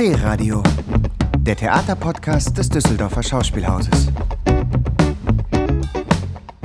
D-Radio, 0.00 0.62
der 1.40 1.56
Theaterpodcast 1.56 2.56
des 2.56 2.70
Düsseldorfer 2.70 3.22
Schauspielhauses. 3.22 4.06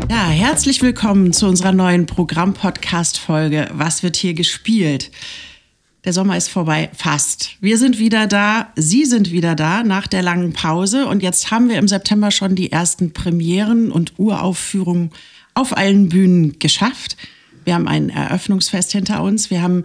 Ja, 0.10 0.30
herzlich 0.30 0.82
willkommen 0.82 1.34
zu 1.34 1.46
unserer 1.46 1.74
neuen 1.74 2.06
Programm-Podcast-Folge 2.06 3.72
Was 3.74 4.04
wird 4.04 4.16
hier 4.16 4.36
gespielt? 4.36 5.12
Der 6.06 6.14
Sommer 6.14 6.38
ist 6.38 6.48
vorbei, 6.48 6.90
fast. 6.94 7.58
Wir 7.60 7.78
sind 7.78 8.00
wieder 8.00 8.26
da, 8.26 8.72
Sie 8.78 9.04
sind 9.04 9.34
wieder 9.34 9.56
da 9.56 9.84
nach 9.84 10.08
der 10.08 10.22
langen 10.22 10.54
Pause 10.54 11.06
und 11.06 11.22
jetzt 11.22 11.52
haben 11.52 11.68
wir 11.68 11.78
im 11.78 11.90
September 11.90 12.32
schon 12.32 12.56
die 12.56 12.72
ersten 12.72 13.12
Premieren 13.12 13.92
und 13.92 14.14
Uraufführungen 14.18 15.12
auf 15.56 15.76
allen 15.76 16.08
Bühnen 16.08 16.58
geschafft. 16.60 17.18
Wir 17.66 17.74
haben 17.74 17.90
ein 17.90 18.08
Eröffnungsfest 18.10 18.94
hinter 18.94 19.22
uns. 19.24 19.50
Wir 19.50 19.62
haben 19.62 19.84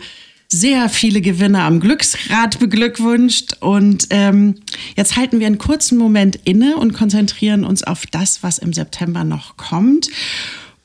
sehr 0.53 0.89
viele 0.89 1.21
Gewinner 1.21 1.63
am 1.63 1.81
Glücksrad 1.81 2.59
beglückwünscht. 2.59 3.57
Und 3.61 4.09
ähm, 4.11 4.57
jetzt 4.97 5.17
halten 5.17 5.39
wir 5.39 5.47
einen 5.47 5.59
kurzen 5.59 5.97
Moment 5.97 6.39
inne 6.45 6.77
und 6.77 6.93
konzentrieren 6.93 7.65
uns 7.65 7.85
auf 7.85 8.07
das, 8.07 8.43
was 8.43 8.59
im 8.59 8.73
September 8.73 9.25
noch 9.25 9.57
kommt. 9.57 10.11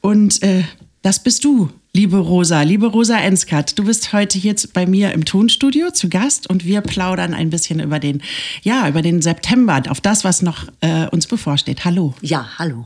Und 0.02 0.42
äh, 0.44 0.64
das 1.02 1.22
bist 1.24 1.44
du, 1.44 1.70
liebe 1.96 2.18
Rosa, 2.18 2.62
liebe 2.62 2.88
Rosa 2.88 3.18
Enskat. 3.18 3.80
Du 3.80 3.86
bist 3.86 4.12
heute 4.12 4.38
hier 4.38 4.54
bei 4.74 4.86
mir 4.86 5.14
im 5.14 5.24
Tonstudio 5.24 5.92
zu 5.92 6.10
Gast 6.10 6.50
und 6.50 6.66
wir 6.66 6.82
plaudern 6.82 7.34
ein 7.34 7.50
bisschen 7.50 7.80
über 7.80 8.00
den, 8.00 8.22
ja, 8.64 8.90
über 8.90 9.02
den 9.02 9.22
September, 9.22 9.82
auf 9.88 10.02
das, 10.02 10.26
was 10.26 10.42
noch 10.42 10.68
äh, 10.82 11.08
uns 11.08 11.26
bevorsteht. 11.26 11.86
Hallo. 11.86 12.14
Ja, 12.20 12.50
hallo. 12.60 12.86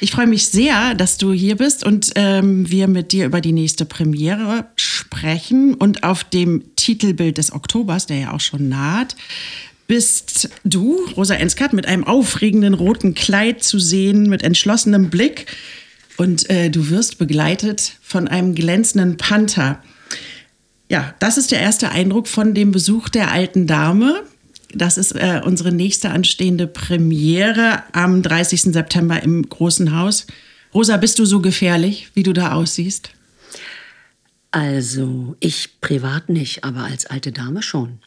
Ich 0.00 0.10
freue 0.10 0.26
mich 0.26 0.48
sehr, 0.48 0.96
dass 0.96 1.16
du 1.16 1.32
hier 1.32 1.56
bist 1.56 1.84
und 1.84 2.10
ähm, 2.16 2.68
wir 2.68 2.88
mit 2.88 3.12
dir 3.12 3.26
über 3.26 3.40
die 3.40 3.52
nächste 3.52 3.84
Premiere 3.84 4.66
sprechen. 4.74 5.74
Und 5.74 6.02
auf 6.02 6.24
dem 6.24 6.74
Titelbild 6.74 7.38
des 7.38 7.52
Oktobers, 7.52 8.06
der 8.06 8.18
ja 8.18 8.32
auch 8.32 8.40
schon 8.40 8.68
naht, 8.68 9.14
bist 9.86 10.48
du, 10.64 10.98
Rosa 11.16 11.34
Enskat, 11.34 11.72
mit 11.72 11.86
einem 11.86 12.02
aufregenden 12.02 12.74
roten 12.74 13.14
Kleid 13.14 13.62
zu 13.62 13.78
sehen, 13.78 14.28
mit 14.28 14.42
entschlossenem 14.42 15.08
Blick 15.08 15.46
und 16.20 16.50
äh, 16.50 16.68
du 16.68 16.90
wirst 16.90 17.16
begleitet 17.16 17.94
von 18.02 18.28
einem 18.28 18.54
glänzenden 18.54 19.16
Panther. 19.16 19.82
Ja, 20.90 21.14
das 21.18 21.38
ist 21.38 21.50
der 21.50 21.60
erste 21.60 21.92
Eindruck 21.92 22.28
von 22.28 22.52
dem 22.52 22.72
Besuch 22.72 23.08
der 23.08 23.30
alten 23.30 23.66
Dame. 23.66 24.22
Das 24.74 24.98
ist 24.98 25.12
äh, 25.12 25.40
unsere 25.42 25.72
nächste 25.72 26.10
anstehende 26.10 26.66
Premiere 26.66 27.84
am 27.92 28.20
30. 28.20 28.64
September 28.64 29.22
im 29.22 29.48
Großen 29.48 29.96
Haus. 29.96 30.26
Rosa, 30.74 30.98
bist 30.98 31.18
du 31.18 31.24
so 31.24 31.40
gefährlich, 31.40 32.10
wie 32.12 32.22
du 32.22 32.34
da 32.34 32.52
aussiehst? 32.52 33.12
Also, 34.50 35.36
ich 35.40 35.80
privat 35.80 36.28
nicht, 36.28 36.64
aber 36.64 36.84
als 36.84 37.06
alte 37.06 37.32
Dame 37.32 37.62
schon. 37.62 37.98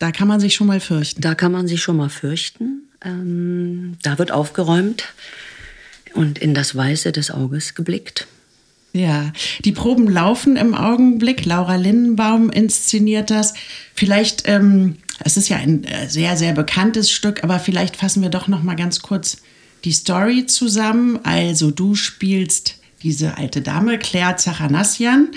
Da 0.00 0.10
kann 0.10 0.26
man 0.26 0.40
sich 0.40 0.54
schon 0.54 0.66
mal 0.66 0.80
fürchten. 0.80 1.20
Da 1.20 1.36
kann 1.36 1.52
man 1.52 1.68
sich 1.68 1.80
schon 1.84 1.98
mal 1.98 2.10
fürchten. 2.10 2.88
Ähm, 3.04 3.96
da 4.02 4.18
wird 4.18 4.32
aufgeräumt 4.32 5.04
und 6.14 6.38
in 6.38 6.54
das 6.54 6.74
Weiße 6.76 7.12
des 7.12 7.30
Auges 7.30 7.74
geblickt. 7.74 8.26
Ja, 8.92 9.32
die 9.64 9.72
Proben 9.72 10.06
laufen 10.08 10.56
im 10.56 10.74
Augenblick. 10.74 11.46
Laura 11.46 11.76
Lindenbaum 11.76 12.50
inszeniert 12.50 13.30
das. 13.30 13.54
Vielleicht, 13.94 14.46
ähm, 14.46 14.96
es 15.24 15.36
ist 15.36 15.48
ja 15.48 15.56
ein 15.56 15.84
äh, 15.84 16.08
sehr, 16.08 16.36
sehr 16.36 16.52
bekanntes 16.52 17.10
Stück, 17.10 17.42
aber 17.42 17.58
vielleicht 17.58 17.96
fassen 17.96 18.22
wir 18.22 18.28
doch 18.28 18.48
noch 18.48 18.62
mal 18.62 18.76
ganz 18.76 19.00
kurz 19.00 19.38
die 19.84 19.92
Story 19.92 20.44
zusammen. 20.46 21.18
Also 21.22 21.70
du 21.70 21.94
spielst 21.94 22.76
diese 23.02 23.38
alte 23.38 23.62
Dame, 23.62 23.98
Claire 23.98 24.36
Zachanassian, 24.36 25.30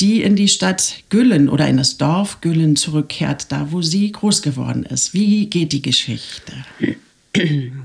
die 0.00 0.22
in 0.22 0.36
die 0.36 0.48
Stadt 0.48 1.02
Güllen 1.08 1.48
oder 1.48 1.66
in 1.68 1.78
das 1.78 1.96
Dorf 1.96 2.40
Güllen 2.42 2.76
zurückkehrt, 2.76 3.50
da 3.50 3.72
wo 3.72 3.82
sie 3.82 4.12
groß 4.12 4.42
geworden 4.42 4.84
ist. 4.84 5.14
Wie 5.14 5.46
geht 5.46 5.72
die 5.72 5.82
Geschichte? 5.82 6.52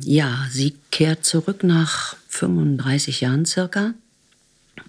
Ja, 0.02 0.48
sie 0.52 0.76
kehrt 0.92 1.26
zurück 1.26 1.64
nach 1.64 2.16
35 2.28 3.22
Jahren 3.22 3.46
circa. 3.46 3.94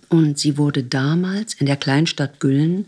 Und 0.09 0.38
sie 0.38 0.56
wurde 0.56 0.83
damals 0.83 1.55
in 1.55 1.66
der 1.66 1.77
Kleinstadt 1.77 2.41
Güllen 2.41 2.87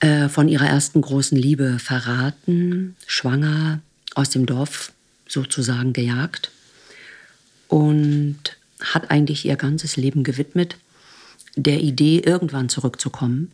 äh, 0.00 0.28
von 0.28 0.48
ihrer 0.48 0.66
ersten 0.66 1.00
großen 1.00 1.36
Liebe 1.36 1.78
verraten, 1.78 2.96
schwanger, 3.06 3.80
aus 4.14 4.30
dem 4.30 4.46
Dorf 4.46 4.92
sozusagen 5.28 5.92
gejagt 5.92 6.50
und 7.68 8.38
hat 8.80 9.10
eigentlich 9.10 9.44
ihr 9.44 9.56
ganzes 9.56 9.96
Leben 9.96 10.24
gewidmet 10.24 10.76
der 11.56 11.80
Idee, 11.80 12.20
irgendwann 12.20 12.68
zurückzukommen 12.68 13.52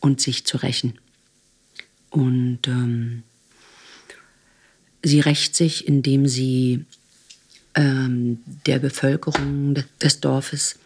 und 0.00 0.20
sich 0.20 0.44
zu 0.44 0.58
rächen. 0.58 0.98
Und 2.10 2.68
ähm, 2.68 3.22
sie 5.02 5.20
rächt 5.20 5.54
sich, 5.56 5.86
indem 5.86 6.26
sie 6.26 6.84
ähm, 7.74 8.40
der 8.66 8.78
Bevölkerung 8.78 9.76
des 10.00 10.20
Dorfes 10.20 10.78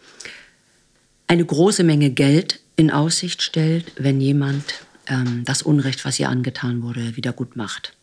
eine 1.27 1.45
große 1.45 1.83
Menge 1.83 2.09
Geld 2.09 2.61
in 2.75 2.91
Aussicht 2.91 3.41
stellt, 3.41 3.91
wenn 3.97 4.21
jemand 4.21 4.63
ähm, 5.07 5.43
das 5.45 5.61
Unrecht, 5.61 6.05
was 6.05 6.19
ihr 6.19 6.29
angetan 6.29 6.81
wurde, 6.81 7.15
wieder 7.15 7.33
gut 7.33 7.55
macht. 7.55 7.93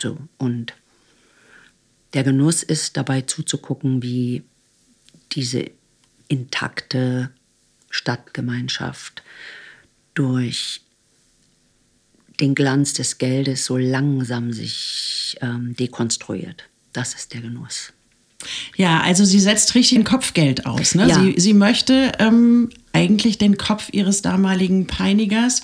So, 0.00 0.16
und 0.38 0.74
der 2.14 2.24
Genuss 2.24 2.62
ist 2.62 2.96
dabei 2.96 3.22
zuzugucken, 3.22 4.02
wie 4.02 4.42
diese 5.32 5.70
intakte 6.28 7.30
Stadtgemeinschaft 7.90 9.22
durch 10.14 10.82
den 12.42 12.54
Glanz 12.54 12.92
des 12.92 13.16
Geldes 13.16 13.64
so 13.64 13.78
langsam 13.78 14.52
sich 14.52 15.38
ähm, 15.40 15.74
dekonstruiert. 15.78 16.64
Das 16.92 17.14
ist 17.14 17.32
der 17.32 17.40
Genuss. 17.40 17.92
Ja, 18.76 19.00
also 19.00 19.24
sie 19.24 19.40
setzt 19.40 19.74
richtig 19.74 19.98
ein 19.98 20.04
Kopfgeld 20.04 20.66
aus. 20.66 20.94
Ne? 20.94 21.08
Ja. 21.08 21.14
Sie, 21.14 21.34
sie 21.38 21.54
möchte 21.54 22.12
ähm, 22.18 22.70
eigentlich 22.92 23.38
den 23.38 23.56
Kopf 23.56 23.88
ihres 23.92 24.20
damaligen 24.20 24.88
Peinigers, 24.88 25.62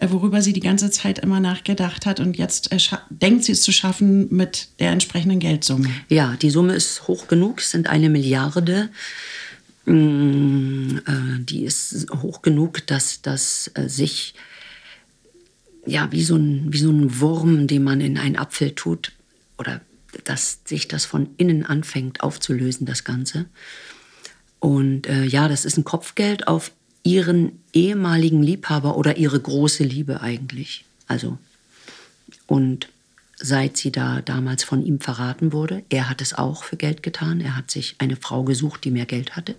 äh, 0.00 0.08
worüber 0.10 0.42
sie 0.42 0.52
die 0.52 0.60
ganze 0.60 0.90
Zeit 0.90 1.20
immer 1.20 1.38
nachgedacht 1.38 2.04
hat. 2.04 2.18
Und 2.18 2.36
jetzt 2.36 2.72
äh, 2.72 2.78
denkt 3.10 3.44
sie 3.44 3.52
es 3.52 3.62
zu 3.62 3.72
schaffen 3.72 4.26
mit 4.34 4.68
der 4.80 4.90
entsprechenden 4.90 5.38
Geldsumme. 5.38 5.88
Ja, 6.08 6.36
die 6.42 6.50
Summe 6.50 6.74
ist 6.74 7.06
hoch 7.06 7.28
genug, 7.28 7.60
es 7.60 7.70
sind 7.70 7.88
eine 7.88 8.10
Milliarde. 8.10 8.90
Mm, 9.84 10.98
äh, 11.06 11.38
die 11.38 11.64
ist 11.64 12.06
hoch 12.22 12.42
genug, 12.42 12.84
dass 12.88 13.22
das 13.22 13.70
äh, 13.74 13.88
sich 13.88 14.34
ja 15.86 16.10
wie 16.12 16.22
so, 16.22 16.36
ein, 16.36 16.72
wie 16.72 16.78
so 16.78 16.90
ein 16.90 17.20
Wurm, 17.20 17.66
den 17.66 17.84
man 17.84 18.00
in 18.00 18.18
einen 18.18 18.36
Apfel 18.36 18.72
tut, 18.72 19.12
oder 19.58 19.80
dass 20.24 20.60
sich 20.64 20.88
das 20.88 21.04
von 21.04 21.28
innen 21.36 21.64
anfängt 21.64 22.22
aufzulösen, 22.22 22.86
das 22.86 23.04
Ganze. 23.04 23.46
Und 24.58 25.06
äh, 25.06 25.24
ja, 25.24 25.48
das 25.48 25.64
ist 25.64 25.76
ein 25.76 25.84
Kopfgeld 25.84 26.48
auf 26.48 26.72
ihren 27.02 27.62
ehemaligen 27.72 28.42
Liebhaber 28.42 28.96
oder 28.96 29.16
ihre 29.16 29.38
große 29.38 29.84
Liebe 29.84 30.20
eigentlich. 30.20 30.84
Also, 31.06 31.38
und 32.46 32.88
seit 33.38 33.76
sie 33.76 33.92
da 33.92 34.22
damals 34.22 34.64
von 34.64 34.84
ihm 34.84 35.00
verraten 35.00 35.52
wurde, 35.52 35.84
er 35.88 36.08
hat 36.08 36.20
es 36.20 36.34
auch 36.34 36.64
für 36.64 36.76
Geld 36.76 37.02
getan. 37.02 37.40
Er 37.40 37.56
hat 37.56 37.70
sich 37.70 37.96
eine 37.98 38.16
Frau 38.16 38.44
gesucht, 38.44 38.84
die 38.84 38.90
mehr 38.90 39.06
Geld 39.06 39.36
hatte. 39.36 39.54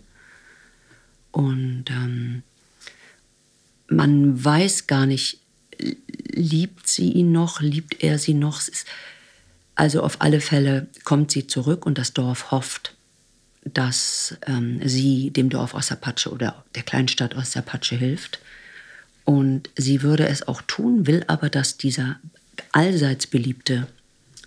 Und 1.32 1.86
ähm, 1.90 2.44
man 3.88 4.44
weiß 4.44 4.88
gar 4.88 5.06
nicht, 5.06 5.40
liebt 5.80 6.88
sie 6.88 7.12
ihn 7.12 7.32
noch, 7.32 7.62
liebt 7.62 8.04
er 8.04 8.20
sie 8.20 8.34
noch. 8.34 8.62
Also 9.76 10.02
auf 10.02 10.22
alle 10.22 10.42
Fälle 10.42 10.88
kommt 11.04 11.32
sie 11.32 11.48
zurück 11.48 11.86
und 11.86 11.98
das 11.98 12.14
Dorf 12.14 12.52
hofft, 12.52 12.96
dass 13.64 14.38
ähm, 14.46 14.80
sie 14.84 15.32
dem 15.32 15.50
Dorf 15.50 15.74
aus 15.74 15.92
Apache 15.92 16.32
oder 16.32 16.64
der 16.76 16.84
Kleinstadt 16.84 17.36
aus 17.36 17.56
Apache 17.58 17.96
hilft. 17.96 18.40
Und 19.26 19.70
sie 19.76 20.02
würde 20.02 20.28
es 20.28 20.48
auch 20.48 20.62
tun, 20.62 21.06
will 21.06 21.24
aber, 21.28 21.50
dass 21.50 21.78
dieser 21.78 22.20
allseits 22.72 23.28
beliebte 23.28 23.88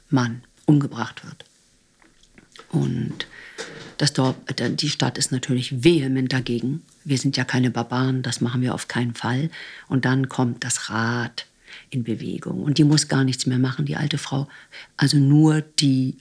Mann 0.08 0.42
umgebracht 0.66 1.24
wird. 1.24 1.44
Und 2.70 3.26
das 4.00 4.14
Dorf, 4.14 4.34
die 4.58 4.88
Stadt 4.88 5.18
ist 5.18 5.30
natürlich 5.30 5.84
vehement 5.84 6.32
dagegen. 6.32 6.82
Wir 7.04 7.18
sind 7.18 7.36
ja 7.36 7.44
keine 7.44 7.70
Barbaren, 7.70 8.22
das 8.22 8.40
machen 8.40 8.62
wir 8.62 8.74
auf 8.74 8.88
keinen 8.88 9.14
Fall. 9.14 9.50
Und 9.88 10.06
dann 10.06 10.30
kommt 10.30 10.64
das 10.64 10.88
Rad 10.88 11.46
in 11.90 12.02
Bewegung. 12.02 12.62
Und 12.62 12.78
die 12.78 12.84
muss 12.84 13.08
gar 13.08 13.24
nichts 13.24 13.44
mehr 13.44 13.58
machen, 13.58 13.84
die 13.84 13.96
alte 13.96 14.16
Frau. 14.16 14.48
Also 14.96 15.18
nur 15.18 15.60
die 15.60 16.16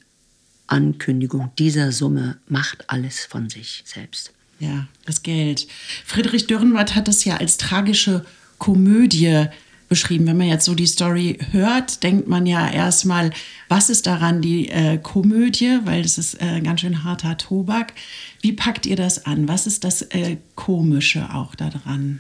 Ankündigung 0.68 1.52
dieser 1.58 1.94
Summe 1.94 2.38
macht 2.50 2.90
alles 2.90 3.26
von 3.26 3.50
sich 3.50 3.84
selbst. 3.86 4.34
Ja, 4.60 4.88
das 5.06 5.24
Geld. 5.24 5.66
Friedrich 6.06 6.48
Dürrenmatt 6.48 6.96
hat 6.96 7.08
es 7.08 7.24
ja 7.24 7.38
als 7.38 7.56
tragische 7.56 8.26
Komödie 8.58 9.46
beschrieben. 9.90 10.28
Wenn 10.28 10.38
man 10.38 10.48
jetzt 10.48 10.66
so 10.66 10.76
die 10.76 10.88
Story 10.88 11.40
hört, 11.52 12.04
denkt 12.04 12.28
man 12.28 12.46
ja 12.46 12.70
erstmal, 12.70 13.32
was 13.68 13.90
ist 13.90 14.08
daran 14.08 14.42
die 14.42 14.70
äh, 14.70 14.98
Komödie, 14.98 15.80
weil 15.84 16.04
das 16.04 16.18
ist 16.18 16.42
äh, 16.42 16.62
ganz 16.62 16.82
schön 16.82 17.04
harter 17.04 17.38
Tobak. 17.38 17.94
Wie 18.42 18.54
packt 18.54 18.86
ihr 18.86 18.96
das 18.96 19.26
an? 19.26 19.48
Was 19.48 19.68
ist 19.68 19.84
das 19.84 20.04
äh, 20.04 20.38
Komische 20.56 21.34
auch 21.34 21.56
daran? 21.56 22.20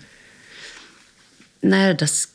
Naja, 1.62 1.94
das 1.94 2.34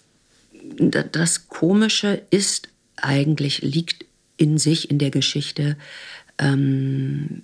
das 0.78 1.48
Komische 1.48 2.22
ist 2.30 2.68
eigentlich 2.96 3.62
liegt 3.62 4.06
in 4.36 4.58
sich, 4.58 4.90
in 4.90 4.98
der 4.98 5.10
Geschichte, 5.10 5.76
ähm, 6.38 7.42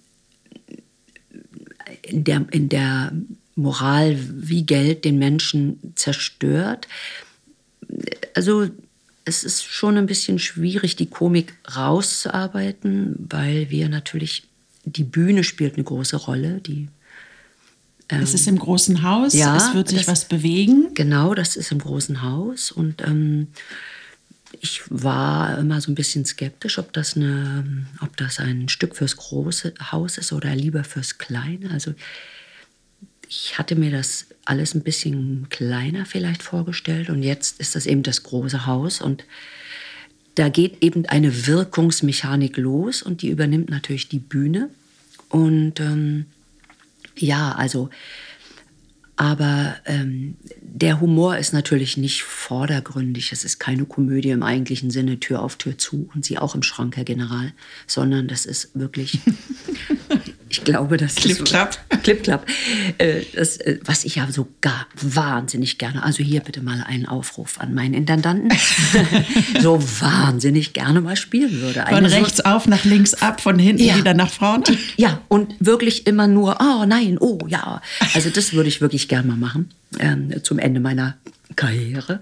in, 2.02 2.24
der, 2.24 2.46
in 2.50 2.68
der 2.68 3.12
Moral, 3.54 4.16
wie 4.18 4.64
Geld 4.64 5.04
den 5.04 5.18
Menschen 5.18 5.92
zerstört. 5.94 6.88
Also 8.34 8.68
es 9.24 9.44
ist 9.44 9.64
schon 9.64 9.96
ein 9.96 10.06
bisschen 10.06 10.38
schwierig, 10.38 10.96
die 10.96 11.06
Komik 11.06 11.54
rauszuarbeiten, 11.76 13.14
weil 13.30 13.70
wir 13.70 13.88
natürlich, 13.88 14.44
die 14.84 15.04
Bühne 15.04 15.44
spielt 15.44 15.74
eine 15.74 15.84
große 15.84 16.16
Rolle. 16.16 16.60
Die, 16.60 16.88
ähm, 18.08 18.22
es 18.22 18.34
ist 18.34 18.48
im 18.48 18.58
großen 18.58 19.02
Haus, 19.02 19.34
ja, 19.34 19.56
es 19.56 19.74
wird 19.74 19.88
sich 19.88 19.98
das, 19.98 20.08
was 20.08 20.24
bewegen. 20.26 20.94
Genau, 20.94 21.34
das 21.34 21.56
ist 21.56 21.70
im 21.70 21.78
großen 21.78 22.22
Haus. 22.22 22.72
Und 22.72 23.02
ähm, 23.02 23.48
ich 24.60 24.82
war 24.88 25.58
immer 25.58 25.80
so 25.80 25.92
ein 25.92 25.94
bisschen 25.94 26.24
skeptisch, 26.24 26.78
ob 26.78 26.92
das, 26.92 27.16
eine, 27.16 27.86
ob 28.00 28.16
das 28.16 28.40
ein 28.40 28.68
Stück 28.68 28.96
fürs 28.96 29.16
große 29.16 29.74
Haus 29.92 30.18
ist 30.18 30.32
oder 30.32 30.54
lieber 30.54 30.82
fürs 30.82 31.18
kleine. 31.18 31.70
Also 31.70 31.94
ich 33.28 33.58
hatte 33.58 33.76
mir 33.76 33.92
das 33.92 34.26
alles 34.44 34.74
ein 34.74 34.82
bisschen 34.82 35.46
kleiner 35.50 36.06
vielleicht 36.06 36.42
vorgestellt 36.42 37.10
und 37.10 37.22
jetzt 37.22 37.60
ist 37.60 37.74
das 37.74 37.86
eben 37.86 38.02
das 38.02 38.22
große 38.22 38.66
Haus 38.66 39.00
und 39.00 39.24
da 40.34 40.48
geht 40.48 40.82
eben 40.82 41.06
eine 41.06 41.46
Wirkungsmechanik 41.46 42.56
los 42.56 43.02
und 43.02 43.22
die 43.22 43.28
übernimmt 43.28 43.68
natürlich 43.68 44.08
die 44.08 44.20
Bühne. 44.20 44.70
Und 45.28 45.80
ähm, 45.80 46.26
ja, 47.16 47.52
also 47.52 47.90
aber 49.20 49.76
ähm, 49.84 50.36
der 50.62 50.98
Humor 50.98 51.36
ist 51.36 51.52
natürlich 51.52 51.98
nicht 51.98 52.22
vordergründig. 52.22 53.32
Es 53.32 53.44
ist 53.44 53.58
keine 53.58 53.84
Komödie 53.84 54.30
im 54.30 54.42
eigentlichen 54.42 54.90
Sinne, 54.90 55.20
Tür 55.20 55.42
auf 55.42 55.56
Tür 55.56 55.76
zu 55.76 56.08
und 56.14 56.24
sie 56.24 56.38
auch 56.38 56.54
im 56.54 56.62
Schrank, 56.62 56.96
Herr 56.96 57.04
General, 57.04 57.52
sondern 57.86 58.28
das 58.28 58.46
ist 58.46 58.70
wirklich, 58.72 59.18
ich 60.50 60.64
glaube, 60.64 60.96
das 60.96 61.14
Clip-Clap. 61.14 61.78
ist... 61.90 62.02
Clip-Clap. 62.02 62.46
Äh, 62.98 63.22
das, 63.34 63.56
äh, 63.58 63.78
was 63.84 64.04
ich 64.04 64.16
ja 64.16 64.30
sogar 64.30 64.86
wahnsinnig 65.00 65.78
gerne, 65.78 66.02
also 66.02 66.22
hier 66.22 66.40
bitte 66.40 66.60
mal 66.60 66.84
einen 66.86 67.06
Aufruf 67.06 67.58
an 67.60 67.72
meinen 67.72 67.94
Intendanten, 67.94 68.50
so 69.60 69.80
wahnsinnig 70.00 70.72
gerne 70.72 71.00
mal 71.00 71.16
spielen 71.16 71.60
würde. 71.60 71.84
Von 71.86 71.94
Eine 71.94 72.10
rechts 72.10 72.38
so, 72.38 72.44
auf, 72.44 72.66
nach 72.66 72.84
links 72.84 73.14
ab, 73.14 73.40
von 73.40 73.58
hinten 73.58 73.82
ja, 73.82 73.96
wieder 73.96 74.12
nach 74.14 74.30
vorne. 74.30 74.64
Ja, 74.96 75.20
und 75.28 75.54
wirklich 75.60 76.06
immer 76.06 76.26
nur, 76.26 76.58
oh 76.60 76.84
nein, 76.84 77.16
oh 77.20 77.38
ja. 77.48 77.80
Also 78.14 78.28
das 78.30 78.52
würde 78.52 78.68
ich 78.68 78.80
wirklich 78.80 79.08
gerne 79.08 79.28
mal 79.28 79.36
machen, 79.36 79.70
ähm, 79.98 80.32
zum 80.42 80.58
Ende 80.58 80.80
meiner 80.80 81.16
Karriere. 81.56 82.20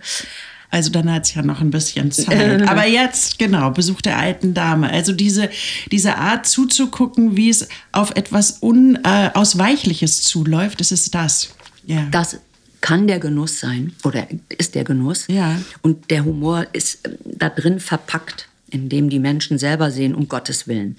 Also 0.70 0.90
dann 0.90 1.10
hat 1.10 1.24
es 1.24 1.34
ja 1.34 1.42
noch 1.42 1.60
ein 1.60 1.70
bisschen 1.70 2.12
Zeit. 2.12 2.62
Aber 2.68 2.86
jetzt, 2.86 3.38
genau, 3.38 3.70
Besuch 3.70 4.02
der 4.02 4.18
alten 4.18 4.52
Dame. 4.54 4.90
Also 4.90 5.12
diese, 5.12 5.48
diese 5.90 6.16
Art 6.16 6.46
zuzugucken, 6.46 7.36
wie 7.36 7.48
es 7.48 7.68
auf 7.92 8.10
etwas 8.16 8.58
Unausweichliches 8.60 10.20
äh, 10.20 10.22
zuläuft, 10.22 10.80
das 10.80 10.92
ist 10.92 11.14
das. 11.14 11.54
Ja. 11.86 12.06
Das 12.10 12.38
kann 12.80 13.06
der 13.06 13.18
Genuss 13.18 13.60
sein 13.60 13.92
oder 14.04 14.26
ist 14.56 14.74
der 14.74 14.84
Genuss. 14.84 15.26
Ja. 15.28 15.58
Und 15.82 16.10
der 16.10 16.24
Humor 16.24 16.66
ist 16.72 17.06
äh, 17.06 17.16
da 17.24 17.48
drin 17.48 17.80
verpackt, 17.80 18.48
indem 18.70 19.08
die 19.08 19.18
Menschen 19.18 19.58
selber 19.58 19.90
sehen, 19.90 20.14
um 20.14 20.28
Gottes 20.28 20.68
Willen, 20.68 20.98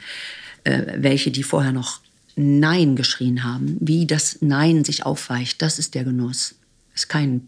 äh, 0.63 0.81
welche 0.98 1.30
die 1.31 1.44
vorher 1.44 1.71
noch 1.71 2.00
Nein 2.36 2.95
geschrien 2.95 3.44
haben, 3.44 3.77
wie 3.81 4.07
das 4.07 4.38
Nein 4.42 4.83
sich 4.83 5.06
aufweicht, 5.06 5.62
das 5.62 5.77
ist 5.77 5.94
der 5.94 6.06
Genuss. 6.06 6.56
Ist 6.95 7.10
kein 7.10 7.48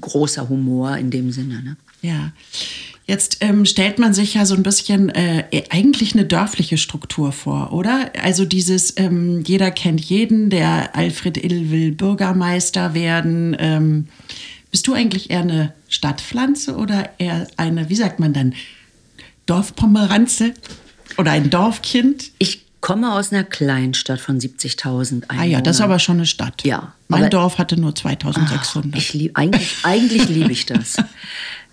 großer 0.00 0.48
Humor 0.48 0.96
in 0.96 1.10
dem 1.10 1.32
Sinne. 1.32 1.62
Ne? 1.62 1.76
Ja. 2.02 2.32
Jetzt 3.06 3.38
ähm, 3.40 3.66
stellt 3.66 4.00
man 4.00 4.14
sich 4.14 4.34
ja 4.34 4.44
so 4.44 4.56
ein 4.56 4.64
bisschen 4.64 5.10
äh, 5.10 5.44
eigentlich 5.70 6.14
eine 6.14 6.24
dörfliche 6.24 6.76
Struktur 6.76 7.30
vor, 7.30 7.72
oder? 7.72 8.10
Also 8.20 8.44
dieses, 8.44 8.94
ähm, 8.96 9.44
jeder 9.46 9.70
kennt 9.70 10.00
jeden, 10.00 10.50
der 10.50 10.96
Alfred 10.96 11.36
Ill 11.42 11.70
will 11.70 11.92
Bürgermeister 11.92 12.94
werden. 12.94 13.56
Ähm, 13.60 14.08
bist 14.72 14.88
du 14.88 14.92
eigentlich 14.92 15.30
eher 15.30 15.42
eine 15.42 15.72
Stadtpflanze 15.88 16.74
oder 16.76 17.10
eher 17.18 17.46
eine, 17.56 17.88
wie 17.88 17.94
sagt 17.94 18.18
man 18.18 18.32
dann, 18.32 18.54
Dorfpomeranze 19.46 20.54
oder 21.16 21.30
ein 21.30 21.48
Dorfkind? 21.48 22.32
Ich 22.38 22.65
komme 22.86 23.12
aus 23.12 23.32
einer 23.32 23.42
Kleinstadt 23.42 24.20
von 24.20 24.38
70.000 24.38 24.84
Einwohnern. 24.84 25.40
Ah 25.40 25.42
ja, 25.42 25.60
das 25.60 25.76
ist 25.76 25.82
aber 25.82 25.98
schon 25.98 26.18
eine 26.18 26.26
Stadt. 26.26 26.62
Ja. 26.62 26.94
Mein 27.08 27.30
Dorf 27.30 27.58
hatte 27.58 27.76
nur 27.80 27.90
2.600. 27.90 28.76
Ah, 28.94 28.96
ich 28.96 29.12
lieb, 29.12 29.32
eigentlich 29.34 29.78
eigentlich 29.82 30.28
liebe 30.28 30.52
ich 30.52 30.66
das. 30.66 30.96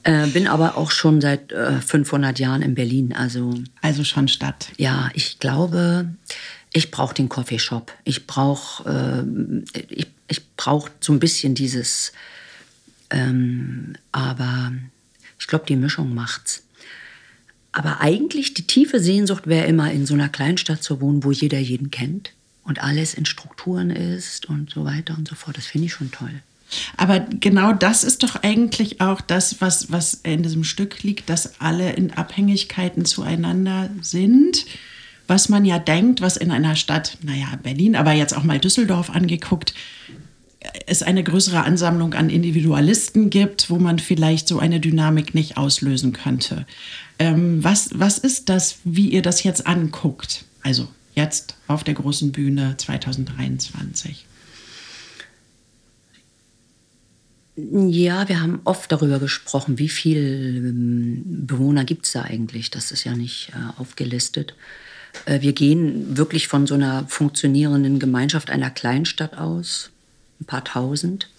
Äh, 0.06 0.28
bin 0.28 0.50
aber 0.50 0.76
auch 0.76 0.92
schon 0.92 1.22
seit 1.22 1.54
äh, 1.54 1.80
500 1.80 2.38
Jahren 2.38 2.62
in 2.62 2.76
Berlin. 2.76 3.14
Also, 3.14 3.54
also 3.80 4.04
schon 4.04 4.28
Stadt. 4.28 4.68
Ja, 4.76 5.10
ich 5.14 5.40
glaube, 5.40 6.10
ich 6.74 6.92
brauche 6.92 7.14
den 7.14 7.30
Coffeeshop. 7.30 7.94
Ich 8.04 8.28
brauche 8.28 9.24
äh, 9.24 9.84
ich, 9.88 10.08
ich 10.28 10.46
brauch 10.58 10.90
so 11.00 11.14
ein 11.14 11.20
bisschen 11.20 11.56
dieses, 11.56 12.12
ähm, 13.12 13.94
aber 14.12 14.74
ich 15.40 15.48
glaube, 15.48 15.64
die 15.70 15.78
Mischung 15.78 16.14
macht's. 16.14 16.64
Aber 17.74 18.02
eigentlich 18.02 18.54
die 18.54 18.68
tiefe 18.68 19.00
Sehnsucht 19.00 19.48
wäre 19.48 19.68
immer, 19.68 19.92
in 19.92 20.06
so 20.06 20.14
einer 20.14 20.30
Kleinstadt 20.30 20.84
zu 20.84 21.02
wohnen, 21.02 21.24
wo 21.24 21.32
jeder 21.32 21.60
jeden 21.60 21.92
kennt 21.92 22.32
und 22.64 22.82
alles 22.82 23.14
in 23.14 23.26
Strukturen 23.26 23.90
ist 23.90 24.48
und 24.48 24.70
so 24.70 24.86
weiter 24.86 25.16
und 25.18 25.28
so 25.28 25.36
fort. 25.36 25.58
Das 25.58 25.66
finde 25.66 25.88
ich 25.88 25.94
schon 25.94 26.12
toll. 26.12 26.32
Aber 26.98 27.20
genau 27.20 27.74
das 27.74 28.04
ist 28.04 28.24
doch 28.24 28.38
eigentlich 28.38 29.02
auch 29.02 29.22
das, 29.22 29.60
was, 29.60 29.92
was 29.92 30.16
in 30.24 30.44
diesem 30.44 30.64
Stück 30.64 31.04
liegt, 31.04 31.30
dass 31.30 31.60
alle 31.60 31.94
in 31.94 32.14
Abhängigkeiten 32.14 33.06
zueinander 33.06 33.90
sind. 34.02 34.66
Was 35.28 35.50
man 35.50 35.66
ja 35.66 35.80
denkt, 35.80 36.22
was 36.22 36.38
in 36.38 36.52
einer 36.52 36.76
Stadt, 36.76 37.18
naja, 37.22 37.48
Berlin, 37.62 37.96
aber 37.96 38.12
jetzt 38.12 38.36
auch 38.36 38.44
mal 38.44 38.60
Düsseldorf 38.60 39.10
angeguckt, 39.10 39.74
es 40.86 41.04
eine 41.04 41.24
größere 41.24 41.64
Ansammlung 41.64 42.14
an 42.14 42.30
Individualisten 42.30 43.30
gibt, 43.30 43.70
wo 43.70 43.78
man 43.78 44.00
vielleicht 44.00 44.48
so 44.48 44.60
eine 44.60 44.80
Dynamik 44.80 45.34
nicht 45.34 45.58
auslösen 45.58 46.14
könnte. 46.14 46.66
Ähm, 47.24 47.64
was, 47.64 47.90
was 47.94 48.18
ist 48.18 48.50
das, 48.50 48.80
wie 48.84 49.08
ihr 49.08 49.22
das 49.22 49.44
jetzt 49.44 49.66
anguckt? 49.66 50.44
Also 50.62 50.90
jetzt 51.16 51.56
auf 51.68 51.86
der 51.86 51.94
großen 51.94 52.34
Bühne 52.34 52.76
2023. 52.76 54.26
Ja, 57.56 58.28
wir 58.28 58.42
haben 58.42 58.60
oft 58.66 58.92
darüber 58.92 59.20
gesprochen, 59.20 59.80
wie 59.80 59.88
viele 59.88 60.20
ähm, 60.20 61.24
Bewohner 61.48 61.86
gibt 61.86 62.08
es 62.08 62.12
da 62.12 62.24
eigentlich. 62.24 62.72
Das 62.72 62.92
ist 62.92 63.06
ja 63.06 63.16
nicht 63.16 63.54
äh, 63.54 63.80
aufgelistet. 63.80 64.54
Äh, 65.26 65.40
wir 65.40 65.54
gehen 65.54 66.18
wirklich 66.18 66.50
von 66.50 66.68
so 66.68 66.74
einer 66.74 67.08
funktionierenden 67.08 68.00
Gemeinschaft 68.00 68.50
einer 68.50 68.70
Kleinstadt 68.70 69.38
aus, 69.38 69.92
ein 70.42 70.46
paar 70.46 70.66
tausend, 70.66 71.30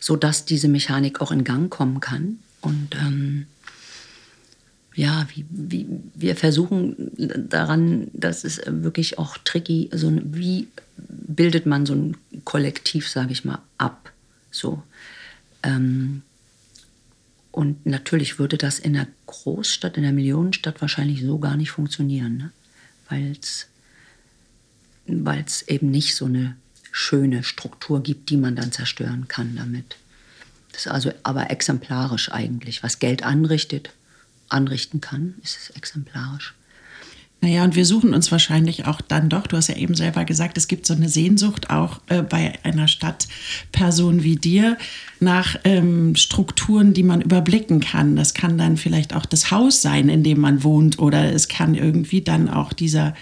sodass 0.00 0.46
diese 0.46 0.66
Mechanik 0.66 1.20
auch 1.20 1.30
in 1.30 1.44
Gang 1.44 1.70
kommen 1.70 2.00
kann. 2.00 2.40
Und 2.60 2.96
ähm, 2.96 3.46
ja, 4.94 5.26
wie, 5.34 5.46
wie, 5.50 5.86
wir 6.14 6.36
versuchen 6.36 7.10
daran, 7.48 8.08
das 8.12 8.44
ist 8.44 8.62
wirklich 8.66 9.18
auch 9.18 9.38
tricky, 9.38 9.88
so 9.92 10.12
wie 10.24 10.68
bildet 10.96 11.66
man 11.66 11.86
so 11.86 11.94
ein 11.94 12.16
Kollektiv, 12.44 13.08
sage 13.08 13.32
ich 13.32 13.44
mal, 13.44 13.60
ab, 13.78 14.12
so. 14.50 14.82
Ähm, 15.62 16.22
und 17.52 17.84
natürlich 17.86 18.38
würde 18.38 18.58
das 18.58 18.78
in 18.78 18.96
einer 18.96 19.08
Großstadt, 19.26 19.96
in 19.96 20.04
einer 20.04 20.12
Millionenstadt 20.12 20.80
wahrscheinlich 20.80 21.22
so 21.22 21.38
gar 21.38 21.56
nicht 21.56 21.70
funktionieren, 21.70 22.36
ne? 22.36 22.50
weil 23.08 23.32
es 25.40 25.62
eben 25.62 25.90
nicht 25.90 26.14
so 26.14 26.26
eine 26.26 26.56
schöne 26.92 27.42
Struktur 27.42 28.02
gibt, 28.02 28.30
die 28.30 28.36
man 28.36 28.56
dann 28.56 28.72
zerstören 28.72 29.26
kann 29.28 29.56
damit. 29.56 29.96
Das 30.72 30.86
ist 30.86 30.92
also 30.92 31.12
aber 31.24 31.50
exemplarisch 31.50 32.30
eigentlich, 32.30 32.82
was 32.82 33.00
Geld 33.00 33.24
anrichtet, 33.24 33.90
anrichten 34.50 35.00
kann, 35.00 35.34
ist 35.42 35.56
es 35.56 35.70
exemplarisch. 35.70 36.54
Naja, 37.42 37.64
und 37.64 37.74
wir 37.74 37.86
suchen 37.86 38.12
uns 38.12 38.30
wahrscheinlich 38.30 38.84
auch 38.86 39.00
dann 39.00 39.30
doch, 39.30 39.46
du 39.46 39.56
hast 39.56 39.68
ja 39.68 39.76
eben 39.76 39.94
selber 39.94 40.26
gesagt, 40.26 40.58
es 40.58 40.68
gibt 40.68 40.84
so 40.84 40.92
eine 40.92 41.08
Sehnsucht 41.08 41.70
auch 41.70 42.00
äh, 42.08 42.22
bei 42.22 42.58
einer 42.64 42.86
Stadtperson 42.86 44.22
wie 44.22 44.36
dir 44.36 44.76
nach 45.20 45.56
ähm, 45.64 46.16
Strukturen, 46.16 46.92
die 46.92 47.02
man 47.02 47.22
überblicken 47.22 47.80
kann. 47.80 48.14
Das 48.14 48.34
kann 48.34 48.58
dann 48.58 48.76
vielleicht 48.76 49.14
auch 49.14 49.24
das 49.24 49.50
Haus 49.50 49.80
sein, 49.80 50.10
in 50.10 50.22
dem 50.22 50.38
man 50.38 50.62
wohnt, 50.62 50.98
oder 50.98 51.32
es 51.32 51.48
kann 51.48 51.74
irgendwie 51.74 52.20
dann 52.20 52.50
auch 52.50 52.74
dieser 52.74 53.14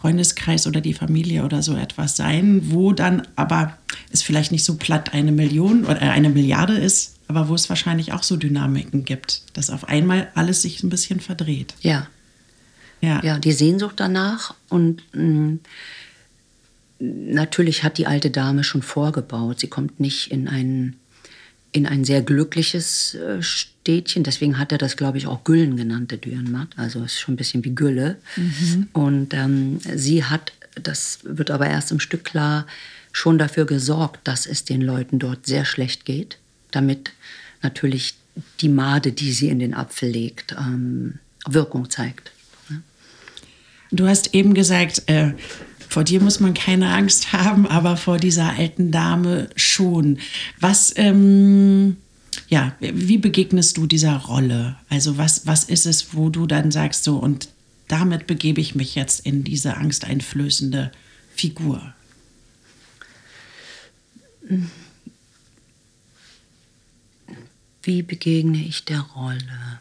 Freundeskreis 0.00 0.66
oder 0.66 0.82
die 0.82 0.94
Familie 0.94 1.42
oder 1.42 1.62
so 1.62 1.76
etwas 1.76 2.14
sein, 2.14 2.60
wo 2.70 2.92
dann 2.92 3.26
aber 3.36 3.78
es 4.12 4.20
vielleicht 4.22 4.52
nicht 4.52 4.64
so 4.64 4.76
platt 4.76 5.14
eine 5.14 5.32
Million 5.32 5.86
oder 5.86 6.02
eine 6.02 6.28
Milliarde 6.28 6.76
ist, 6.76 7.15
aber 7.28 7.48
wo 7.48 7.54
es 7.54 7.68
wahrscheinlich 7.68 8.12
auch 8.12 8.22
so 8.22 8.36
Dynamiken 8.36 9.04
gibt, 9.04 9.42
dass 9.54 9.70
auf 9.70 9.88
einmal 9.88 10.28
alles 10.34 10.62
sich 10.62 10.82
ein 10.82 10.90
bisschen 10.90 11.20
verdreht. 11.20 11.74
Ja. 11.80 12.08
Ja, 13.00 13.22
ja 13.22 13.38
die 13.38 13.52
Sehnsucht 13.52 13.94
danach 13.98 14.54
und 14.68 15.02
mh, 15.12 15.22
mm, 15.22 15.60
natürlich 16.98 17.82
hat 17.82 17.98
die 17.98 18.06
alte 18.06 18.30
Dame 18.30 18.64
schon 18.64 18.82
vorgebaut. 18.82 19.60
Sie 19.60 19.68
kommt 19.68 20.00
nicht 20.00 20.30
in 20.30 20.48
ein, 20.48 20.96
in 21.72 21.86
ein 21.86 22.04
sehr 22.04 22.22
glückliches 22.22 23.14
äh, 23.14 23.42
Städtchen. 23.42 24.24
Deswegen 24.24 24.58
hat 24.58 24.72
er 24.72 24.78
das, 24.78 24.96
glaube 24.96 25.18
ich, 25.18 25.26
auch 25.26 25.44
Güllen 25.44 25.76
genannt, 25.76 26.10
der 26.10 26.18
Dürrenmatt. 26.18 26.68
Also 26.76 27.04
ist 27.04 27.20
schon 27.20 27.34
ein 27.34 27.38
bisschen 27.38 27.64
wie 27.64 27.74
Gülle. 27.74 28.16
Mhm. 28.36 28.88
Und 28.92 29.34
ähm, 29.34 29.78
sie 29.94 30.24
hat, 30.24 30.52
das 30.74 31.20
wird 31.24 31.50
aber 31.50 31.66
erst 31.66 31.92
im 31.92 32.00
Stück 32.00 32.24
klar, 32.24 32.66
schon 33.12 33.38
dafür 33.38 33.66
gesorgt, 33.66 34.20
dass 34.24 34.46
es 34.46 34.64
den 34.64 34.80
Leuten 34.80 35.18
dort 35.18 35.46
sehr 35.46 35.64
schlecht 35.64 36.04
geht, 36.04 36.38
damit 36.76 37.12
natürlich 37.62 38.14
die 38.60 38.68
Made, 38.68 39.12
die 39.12 39.32
sie 39.32 39.48
in 39.48 39.58
den 39.58 39.74
Apfel 39.74 40.10
legt, 40.10 40.54
ähm, 40.58 41.18
Wirkung 41.46 41.90
zeigt. 41.90 42.32
Du 43.90 44.06
hast 44.06 44.34
eben 44.34 44.54
gesagt, 44.54 45.04
äh, 45.06 45.32
vor 45.88 46.04
dir 46.04 46.20
muss 46.20 46.40
man 46.40 46.54
keine 46.54 46.92
Angst 46.92 47.32
haben, 47.32 47.66
aber 47.66 47.96
vor 47.96 48.18
dieser 48.18 48.50
alten 48.50 48.90
Dame 48.90 49.48
schon. 49.56 50.18
Was, 50.60 50.92
ähm, 50.96 51.96
ja, 52.48 52.74
wie 52.80 53.18
begegnest 53.18 53.76
du 53.76 53.86
dieser 53.86 54.16
Rolle? 54.16 54.76
Also 54.88 55.16
was, 55.18 55.46
was 55.46 55.64
ist 55.64 55.86
es, 55.86 56.14
wo 56.14 56.28
du 56.28 56.46
dann 56.46 56.70
sagst 56.70 57.04
so, 57.04 57.16
und 57.16 57.48
damit 57.88 58.26
begebe 58.26 58.60
ich 58.60 58.74
mich 58.74 58.94
jetzt 58.94 59.24
in 59.24 59.44
diese 59.44 59.76
angsteinflößende 59.76 60.92
Figur? 61.34 61.94
Wie 67.86 68.02
begegne 68.02 68.58
ich 68.66 68.84
der 68.84 69.00
Rolle? 69.00 69.80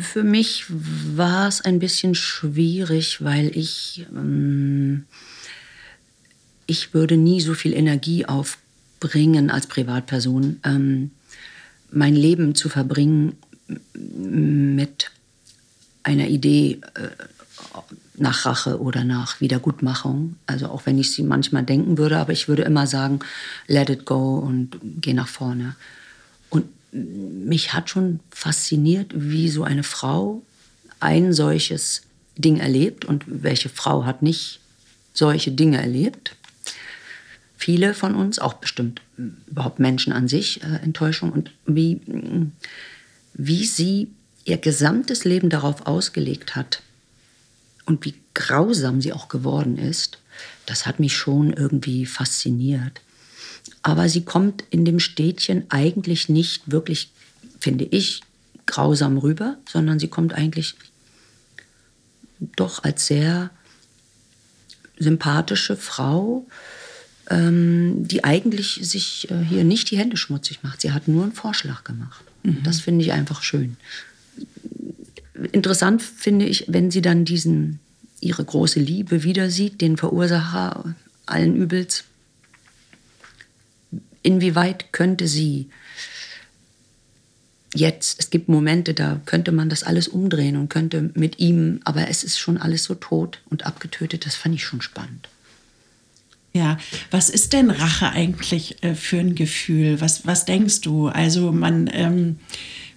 Für 0.00 0.22
mich 0.22 0.64
war 0.68 1.46
es 1.46 1.60
ein 1.60 1.78
bisschen 1.78 2.14
schwierig, 2.14 3.22
weil 3.22 3.54
ich, 3.54 4.06
ähm, 4.14 5.04
ich 6.66 6.94
würde 6.94 7.18
nie 7.18 7.42
so 7.42 7.52
viel 7.52 7.74
Energie 7.74 8.24
aufbringen 8.24 9.50
als 9.50 9.66
Privatperson, 9.66 10.58
ähm, 10.64 11.10
mein 11.90 12.14
Leben 12.14 12.54
zu 12.54 12.70
verbringen 12.70 13.36
mit 13.92 15.10
einer 16.02 16.28
Idee 16.28 16.80
äh, 16.94 17.10
nach 18.18 18.46
Rache 18.46 18.80
oder 18.80 19.04
nach 19.04 19.40
Wiedergutmachung. 19.40 20.36
Also 20.46 20.68
auch 20.68 20.86
wenn 20.86 20.98
ich 20.98 21.12
sie 21.12 21.22
manchmal 21.22 21.64
denken 21.64 21.98
würde, 21.98 22.18
aber 22.18 22.32
ich 22.32 22.48
würde 22.48 22.62
immer 22.62 22.86
sagen, 22.86 23.20
let 23.66 23.90
it 23.90 24.04
go 24.04 24.38
und 24.38 24.78
geh 24.82 25.12
nach 25.12 25.28
vorne 25.28 25.76
mich 26.96 27.72
hat 27.72 27.90
schon 27.90 28.20
fasziniert, 28.30 29.12
wie 29.14 29.48
so 29.48 29.64
eine 29.64 29.82
Frau 29.82 30.42
ein 31.00 31.32
solches 31.32 32.02
Ding 32.36 32.58
erlebt 32.58 33.04
und 33.04 33.24
welche 33.26 33.68
Frau 33.68 34.04
hat 34.04 34.22
nicht 34.22 34.60
solche 35.12 35.52
Dinge 35.52 35.78
erlebt. 35.78 36.36
Viele 37.56 37.94
von 37.94 38.14
uns, 38.14 38.38
auch 38.38 38.54
bestimmt 38.54 39.00
überhaupt 39.46 39.78
Menschen 39.78 40.12
an 40.12 40.28
sich, 40.28 40.62
äh, 40.62 40.76
Enttäuschung 40.82 41.32
und 41.32 41.52
wie, 41.66 42.00
wie 43.32 43.64
sie 43.64 44.08
ihr 44.44 44.58
gesamtes 44.58 45.24
Leben 45.24 45.48
darauf 45.48 45.86
ausgelegt 45.86 46.54
hat 46.54 46.82
und 47.86 48.04
wie 48.04 48.14
grausam 48.34 49.00
sie 49.00 49.12
auch 49.12 49.28
geworden 49.28 49.78
ist, 49.78 50.18
das 50.66 50.86
hat 50.86 51.00
mich 51.00 51.16
schon 51.16 51.52
irgendwie 51.52 52.04
fasziniert. 52.04 53.00
Aber 53.82 54.08
sie 54.08 54.24
kommt 54.24 54.64
in 54.70 54.84
dem 54.84 55.00
Städtchen 55.00 55.64
eigentlich 55.70 56.28
nicht 56.28 56.70
wirklich, 56.70 57.10
finde 57.60 57.84
ich, 57.84 58.20
grausam 58.66 59.16
rüber, 59.16 59.56
sondern 59.70 59.98
sie 59.98 60.08
kommt 60.08 60.34
eigentlich 60.34 60.74
doch 62.56 62.84
als 62.84 63.06
sehr 63.06 63.50
sympathische 64.98 65.76
Frau, 65.76 66.46
ähm, 67.30 68.06
die 68.06 68.24
eigentlich 68.24 68.80
sich 68.82 69.30
äh, 69.30 69.42
hier 69.42 69.64
nicht 69.64 69.90
die 69.90 69.98
Hände 69.98 70.16
schmutzig 70.16 70.62
macht. 70.62 70.80
Sie 70.80 70.92
hat 70.92 71.08
nur 71.08 71.24
einen 71.24 71.32
Vorschlag 71.32 71.84
gemacht. 71.84 72.24
Mhm. 72.42 72.62
Das 72.62 72.80
finde 72.80 73.04
ich 73.04 73.12
einfach 73.12 73.42
schön. 73.42 73.76
Interessant 75.52 76.02
finde 76.02 76.46
ich, 76.46 76.64
wenn 76.68 76.90
sie 76.90 77.02
dann 77.02 77.24
diesen 77.24 77.80
ihre 78.20 78.44
große 78.44 78.80
Liebe 78.80 79.22
wieder 79.22 79.50
sieht, 79.50 79.80
den 79.80 79.96
Verursacher 79.96 80.94
allen 81.26 81.56
Übels, 81.56 82.04
inwieweit 84.22 84.92
könnte 84.92 85.28
sie 85.28 85.68
jetzt, 87.74 88.18
es 88.18 88.30
gibt 88.30 88.48
Momente, 88.48 88.94
da 88.94 89.20
könnte 89.26 89.52
man 89.52 89.68
das 89.68 89.82
alles 89.82 90.08
umdrehen 90.08 90.56
und 90.56 90.68
könnte 90.68 91.10
mit 91.14 91.38
ihm, 91.38 91.80
aber 91.84 92.08
es 92.08 92.24
ist 92.24 92.38
schon 92.38 92.56
alles 92.56 92.84
so 92.84 92.94
tot 92.94 93.42
und 93.50 93.66
abgetötet, 93.66 94.26
das 94.26 94.34
fand 94.34 94.54
ich 94.54 94.64
schon 94.64 94.80
spannend. 94.80 95.28
Ja, 96.52 96.78
was 97.10 97.28
ist 97.28 97.52
denn 97.52 97.70
Rache 97.70 98.08
eigentlich 98.08 98.82
äh, 98.82 98.94
für 98.94 99.18
ein 99.18 99.34
Gefühl? 99.34 100.00
Was, 100.00 100.26
was 100.26 100.46
denkst 100.46 100.80
du? 100.80 101.08
Also 101.08 101.52
man, 101.52 101.90
ähm, 101.92 102.38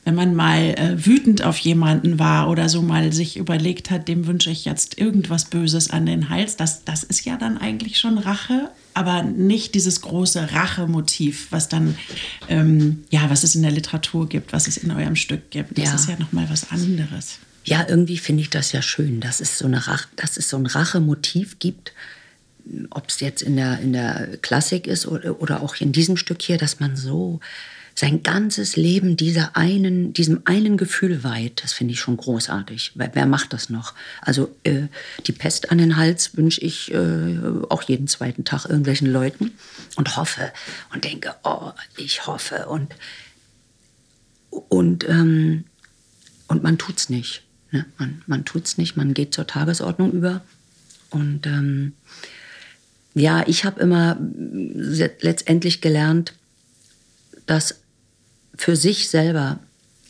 wenn 0.05 0.15
man 0.15 0.35
mal 0.35 0.73
äh, 0.75 1.05
wütend 1.05 1.43
auf 1.43 1.57
jemanden 1.57 2.19
war 2.19 2.49
oder 2.49 2.69
so 2.69 2.81
mal 2.81 3.11
sich 3.13 3.37
überlegt 3.37 3.91
hat, 3.91 4.07
dem 4.07 4.27
wünsche 4.27 4.49
ich 4.49 4.65
jetzt 4.65 4.97
irgendwas 4.97 5.45
Böses 5.45 5.89
an 5.89 6.05
den 6.05 6.29
Hals, 6.29 6.55
das, 6.57 6.83
das 6.83 7.03
ist 7.03 7.25
ja 7.25 7.37
dann 7.37 7.57
eigentlich 7.57 7.97
schon 7.97 8.17
Rache 8.17 8.69
aber 8.99 9.23
nicht 9.23 9.75
dieses 9.75 10.01
große 10.01 10.51
Rachemotiv, 10.51 11.47
was 11.51 11.69
dann, 11.69 11.95
ähm, 12.49 13.05
ja, 13.09 13.29
was 13.29 13.45
es 13.45 13.55
in 13.55 13.61
der 13.61 13.71
Literatur 13.71 14.27
gibt, 14.27 14.51
was 14.51 14.67
es 14.67 14.75
in 14.75 14.91
eurem 14.91 15.15
Stück 15.15 15.51
gibt. 15.51 15.77
Das 15.77 15.85
ja. 15.85 15.95
ist 15.95 16.09
ja 16.09 16.19
nochmal 16.19 16.49
was 16.49 16.69
anderes. 16.71 17.39
Ja, 17.63 17.85
irgendwie 17.87 18.17
finde 18.17 18.41
ich 18.41 18.49
das 18.49 18.73
ja 18.73 18.81
schön, 18.81 19.21
dass 19.21 19.39
es 19.39 19.57
so, 19.57 19.67
eine 19.67 19.87
Rach, 19.87 20.07
dass 20.17 20.35
es 20.35 20.49
so 20.49 20.57
ein 20.57 20.65
Rachemotiv 20.65 21.59
gibt, 21.59 21.93
ob 22.89 23.07
es 23.07 23.21
jetzt 23.21 23.41
in 23.41 23.55
der, 23.55 23.79
in 23.79 23.93
der 23.93 24.37
Klassik 24.41 24.85
ist 24.85 25.07
oder, 25.07 25.41
oder 25.41 25.61
auch 25.61 25.75
in 25.77 25.93
diesem 25.93 26.17
Stück 26.17 26.41
hier, 26.41 26.57
dass 26.57 26.81
man 26.81 26.97
so 26.97 27.39
sein 27.95 28.23
ganzes 28.23 28.75
Leben 28.75 29.17
dieser 29.17 29.55
einen, 29.55 30.13
diesem 30.13 30.41
einen 30.45 30.77
Gefühl 30.77 31.23
weiht, 31.23 31.63
das 31.63 31.73
finde 31.73 31.93
ich 31.93 31.99
schon 31.99 32.17
großartig. 32.17 32.93
Weil 32.95 33.11
wer 33.13 33.25
macht 33.25 33.53
das 33.53 33.69
noch? 33.69 33.93
Also 34.21 34.55
äh, 34.63 34.83
die 35.27 35.31
Pest 35.31 35.71
an 35.71 35.77
den 35.77 35.97
Hals 35.97 36.37
wünsche 36.37 36.61
ich 36.61 36.93
äh, 36.93 37.37
auch 37.69 37.83
jeden 37.83 38.07
zweiten 38.07 38.45
Tag 38.45 38.65
irgendwelchen 38.65 39.11
Leuten 39.11 39.51
und 39.95 40.15
hoffe 40.15 40.51
und 40.93 41.03
denke, 41.03 41.35
oh, 41.43 41.71
ich 41.97 42.25
hoffe 42.25 42.67
und 42.67 42.95
und 44.49 45.07
ähm, 45.07 45.65
und 46.47 46.63
man 46.63 46.77
tut's 46.77 47.09
nicht. 47.09 47.43
Ne? 47.71 47.85
Man, 47.97 48.23
man 48.25 48.45
tut's 48.45 48.77
nicht. 48.77 48.97
Man 48.97 49.13
geht 49.13 49.33
zur 49.33 49.45
Tagesordnung 49.45 50.11
über 50.11 50.41
und 51.09 51.45
ähm, 51.45 51.93
ja, 53.13 53.43
ich 53.47 53.65
habe 53.65 53.81
immer 53.81 54.17
letztendlich 54.19 55.81
gelernt, 55.81 56.33
dass 57.49 57.81
für 58.55 58.75
sich 58.75 59.09
selber 59.09 59.59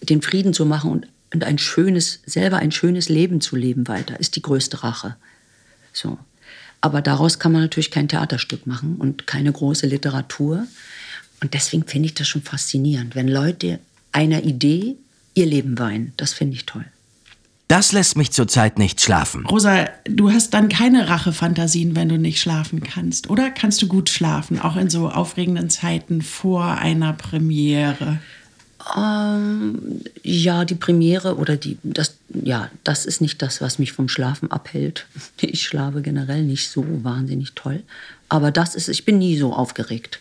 den 0.02 0.22
Frieden 0.22 0.54
zu 0.54 0.66
machen 0.66 0.92
und, 0.92 1.08
und 1.34 1.44
ein 1.46 1.58
schönes, 1.58 2.20
selber 2.26 2.58
ein 2.58 2.72
schönes 2.72 3.08
Leben 3.08 3.40
zu 3.40 3.56
leben 3.56 3.88
weiter, 3.88 4.20
ist 4.20 4.36
die 4.36 4.42
größte 4.42 4.84
Rache. 4.84 5.16
So. 5.94 6.18
Aber 6.82 7.02
daraus 7.02 7.40
kann 7.40 7.54
man 7.54 7.62
natürlich 7.62 7.92
kein 7.92 8.10
Theaterstück 8.10 8.68
machen 8.68 8.98
und 8.98 9.26
keine 9.26 9.52
große 9.54 9.88
Literatur. 9.88 10.68
Und 11.42 11.54
deswegen 11.54 11.86
finde 11.86 12.08
ich 12.08 12.14
das 12.14 12.28
schon 12.28 12.42
faszinierend, 12.42 13.16
wenn 13.16 13.30
Leute 13.30 13.80
einer 14.12 14.44
Idee 14.44 14.98
ihr 15.34 15.46
Leben 15.46 15.80
weinen. 15.80 16.14
Das 16.18 16.34
finde 16.34 16.56
ich 16.56 16.66
toll. 16.66 16.86
Das 17.70 17.92
lässt 17.92 18.18
mich 18.18 18.32
zurzeit 18.32 18.80
nicht 18.80 19.00
schlafen. 19.00 19.46
Rosa, 19.46 19.86
du 20.06 20.32
hast 20.32 20.56
dann 20.56 20.70
keine 20.70 21.08
Rachefantasien, 21.08 21.96
wenn 21.96 22.10
du 22.10 22.18
nicht 22.18 22.42
schlafen 22.42 22.82
kannst. 22.82 23.30
Oder 23.30 23.52
kannst 23.52 23.80
du 23.84 23.88
gut 23.88 24.10
schlafen, 24.10 24.60
auch 24.60 24.76
in 24.76 24.90
so 24.90 25.08
aufregenden 25.08 25.70
Zeiten 25.70 26.24
vor 26.24 26.64
einer 26.64 27.14
Premiere? 27.14 28.18
Ähm, 28.98 30.02
ja, 30.24 30.66
die 30.66 30.74
Premiere 30.74 31.38
oder 31.38 31.58
die, 31.58 31.78
das, 31.84 32.18
ja, 32.34 32.72
das 32.84 33.06
ist 33.06 33.22
nicht 33.22 33.40
das, 33.44 33.62
was 33.62 33.78
mich 33.78 33.92
vom 33.92 34.10
Schlafen 34.10 34.52
abhält. 34.52 35.06
Ich 35.42 35.62
schlafe 35.62 36.02
generell 36.02 36.42
nicht 36.42 36.70
so 36.70 36.84
wahnsinnig 37.04 37.54
toll. 37.54 37.84
Aber 38.30 38.50
das 38.50 38.74
ist, 38.74 38.88
ich 38.88 39.06
bin 39.06 39.20
nie 39.20 39.38
so 39.38 39.54
aufgeregt. 39.54 40.20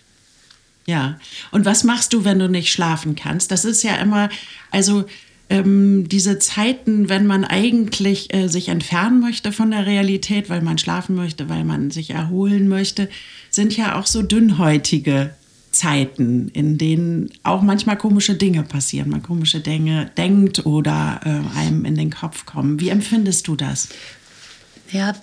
Ja. 0.84 1.18
Und 1.50 1.64
was 1.64 1.82
machst 1.82 2.12
du, 2.12 2.26
wenn 2.26 2.38
du 2.38 2.48
nicht 2.48 2.70
schlafen 2.70 3.16
kannst? 3.16 3.50
Das 3.50 3.64
ist 3.64 3.82
ja 3.82 3.96
immer, 3.96 4.28
also 4.70 5.06
ähm, 5.50 6.08
diese 6.08 6.38
Zeiten, 6.38 7.08
wenn 7.08 7.26
man 7.26 7.44
eigentlich 7.44 8.32
äh, 8.34 8.48
sich 8.48 8.68
entfernen 8.68 9.20
möchte 9.20 9.52
von 9.52 9.70
der 9.70 9.86
Realität, 9.86 10.50
weil 10.50 10.62
man 10.62 10.78
schlafen 10.78 11.16
möchte, 11.16 11.48
weil 11.48 11.64
man 11.64 11.90
sich 11.90 12.10
erholen 12.10 12.68
möchte, 12.68 13.08
sind 13.50 13.76
ja 13.76 13.98
auch 13.98 14.06
so 14.06 14.22
dünnhäutige 14.22 15.30
Zeiten, 15.70 16.48
in 16.48 16.76
denen 16.76 17.30
auch 17.44 17.62
manchmal 17.62 17.96
komische 17.96 18.34
Dinge 18.34 18.62
passieren, 18.62 19.10
man 19.10 19.22
komische 19.22 19.60
Dinge 19.60 20.10
denkt 20.16 20.66
oder 20.66 21.20
äh, 21.24 21.58
einem 21.58 21.84
in 21.84 21.94
den 21.94 22.10
Kopf 22.10 22.46
kommen. 22.46 22.80
Wie 22.80 22.88
empfindest 22.88 23.48
du 23.48 23.56
das? 23.56 23.88
Ja, 24.90 25.14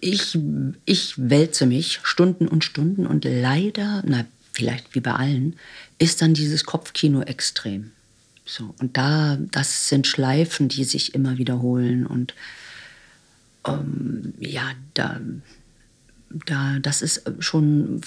ich, 0.00 0.38
ich 0.84 1.14
wälze 1.16 1.66
mich 1.66 2.00
Stunden 2.02 2.48
und 2.48 2.64
Stunden 2.64 3.06
und 3.06 3.24
leider, 3.24 4.02
na, 4.06 4.24
vielleicht 4.52 4.94
wie 4.94 5.00
bei 5.00 5.12
allen, 5.12 5.56
ist 5.98 6.22
dann 6.22 6.34
dieses 6.34 6.64
Kopfkino 6.64 7.22
extrem. 7.22 7.92
So, 8.44 8.74
und 8.78 8.96
da, 8.96 9.36
das 9.50 9.88
sind 9.88 10.06
Schleifen, 10.06 10.68
die 10.68 10.84
sich 10.84 11.14
immer 11.14 11.38
wiederholen 11.38 12.06
und 12.06 12.34
ähm, 13.66 14.34
ja, 14.38 14.72
da, 14.94 15.20
da, 16.46 16.78
das 16.80 17.02
ist 17.02 17.22
schon 17.38 18.00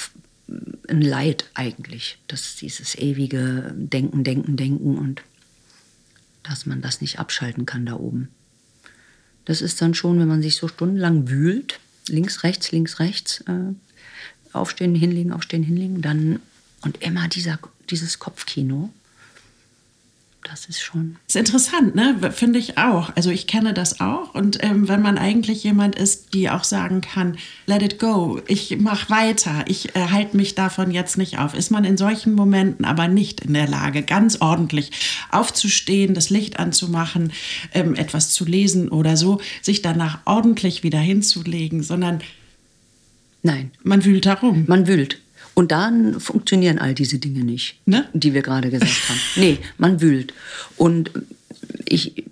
ein 0.90 1.02
Leid 1.02 1.50
eigentlich. 1.54 2.20
Das 2.28 2.56
dieses 2.58 2.96
ewige 2.96 3.74
Denken, 3.76 4.24
Denken, 4.24 4.58
Denken 4.58 4.98
und 4.98 5.22
dass 6.44 6.66
man 6.66 6.82
das 6.82 7.02
nicht 7.02 7.20
abschalten 7.20 7.66
kann 7.66 7.86
da 7.86 7.96
oben. 7.96 8.30
Das 9.46 9.62
ist 9.62 9.82
dann 9.82 9.94
schon, 9.94 10.20
wenn 10.20 10.28
man 10.28 10.42
sich 10.42 10.58
so 10.58 10.68
stundenlang 10.68 11.30
wühlt, 11.30 11.80
links, 12.08 12.44
rechts, 12.44 12.72
links, 12.72 13.00
rechts, 13.00 13.42
äh, 13.42 13.74
aufstehen, 14.54 14.96
hinlegen, 14.96 15.32
aufstehen, 15.32 15.64
hinlegen, 15.64 16.02
dann 16.02 16.40
und 16.82 17.02
immer 17.02 17.28
dieser, 17.28 17.60
dieses 17.90 18.20
Kopfkino 18.20 18.92
das 20.46 20.68
ist 20.68 20.82
schon. 20.82 21.18
Das 21.28 21.36
ist 21.36 21.40
interessant, 21.40 21.96
ne? 21.96 22.32
Finde 22.32 22.60
ich 22.60 22.78
auch. 22.78 23.12
Also 23.16 23.32
ich 23.32 23.48
kenne 23.48 23.74
das 23.74 24.00
auch. 24.00 24.34
Und 24.34 24.64
ähm, 24.64 24.88
wenn 24.88 25.02
man 25.02 25.18
eigentlich 25.18 25.64
jemand 25.64 25.96
ist, 25.96 26.34
die 26.34 26.50
auch 26.50 26.64
sagen 26.64 27.02
kann, 27.02 27.38
let 27.66 27.82
it 27.82 28.00
go, 28.00 28.40
ich 28.48 28.78
mache 28.80 29.10
weiter, 29.10 29.66
ich 29.68 29.96
äh, 29.96 30.08
halte 30.12 30.38
mich 30.38 30.56
davon 30.56 30.92
jetzt 30.92 31.18
nicht 31.18 31.40
auf, 31.40 31.54
ist 31.54 31.72
man 31.72 31.84
in 31.84 31.98
solchen 31.98 32.36
Momenten 32.36 32.86
aber 32.86 33.08
nicht 33.08 33.42
in 33.42 33.54
der 33.54 33.68
Lage, 33.68 34.04
ganz 34.04 34.40
ordentlich 34.40 34.92
aufzustehen, 35.32 36.14
das 36.14 36.30
Licht 36.30 36.60
anzumachen, 36.60 37.34
ähm, 37.74 37.96
etwas 37.96 38.32
zu 38.32 38.46
lesen 38.46 38.90
oder 38.90 39.18
so, 39.18 39.42
sich 39.62 39.82
danach 39.82 40.20
ordentlich 40.26 40.84
wieder 40.84 41.00
hinzulegen, 41.00 41.84
sondern 41.84 42.22
Nein. 43.42 43.72
Man 43.84 44.04
wühlt 44.04 44.26
darum. 44.26 44.66
Man 44.68 44.88
wühlt. 44.88 45.20
Und 45.56 45.72
dann 45.72 46.20
funktionieren 46.20 46.80
all 46.80 46.94
diese 46.94 47.18
Dinge 47.18 47.44
nicht, 47.44 47.80
ne? 47.88 48.08
die 48.14 48.34
wir 48.34 48.42
gerade 48.42 48.70
gesagt 48.70 49.10
haben. 49.10 49.20
Nee, 49.38 49.60
man 49.78 50.02
wühlt. 50.02 50.34
Und 50.76 51.12
ich, 51.86 52.26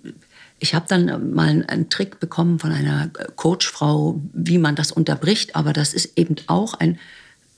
ich 0.60 0.74
habe 0.74 0.86
dann 0.88 1.34
mal 1.34 1.64
einen 1.66 1.88
Trick 1.88 2.20
bekommen 2.20 2.58
von 2.58 2.70
einer 2.70 3.08
Coachfrau, 3.36 4.20
wie 4.32 4.58
man 4.58 4.76
das 4.76 4.92
unterbricht, 4.92 5.56
aber 5.56 5.72
das 5.72 5.94
ist 5.94 6.18
eben 6.18 6.36
auch 6.48 6.74
ein 6.74 6.98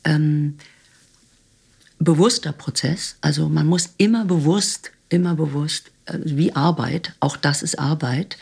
ähm, 0.05 0.55
bewusster 1.99 2.53
Prozess. 2.53 3.17
Also 3.21 3.49
man 3.49 3.67
muss 3.67 3.91
immer 3.99 4.25
bewusst, 4.25 4.93
immer 5.09 5.35
bewusst, 5.35 5.91
äh, 6.07 6.19
wie 6.25 6.55
Arbeit, 6.55 7.13
auch 7.19 7.37
das 7.37 7.63
ist 7.63 7.79
Arbeit, 7.79 8.39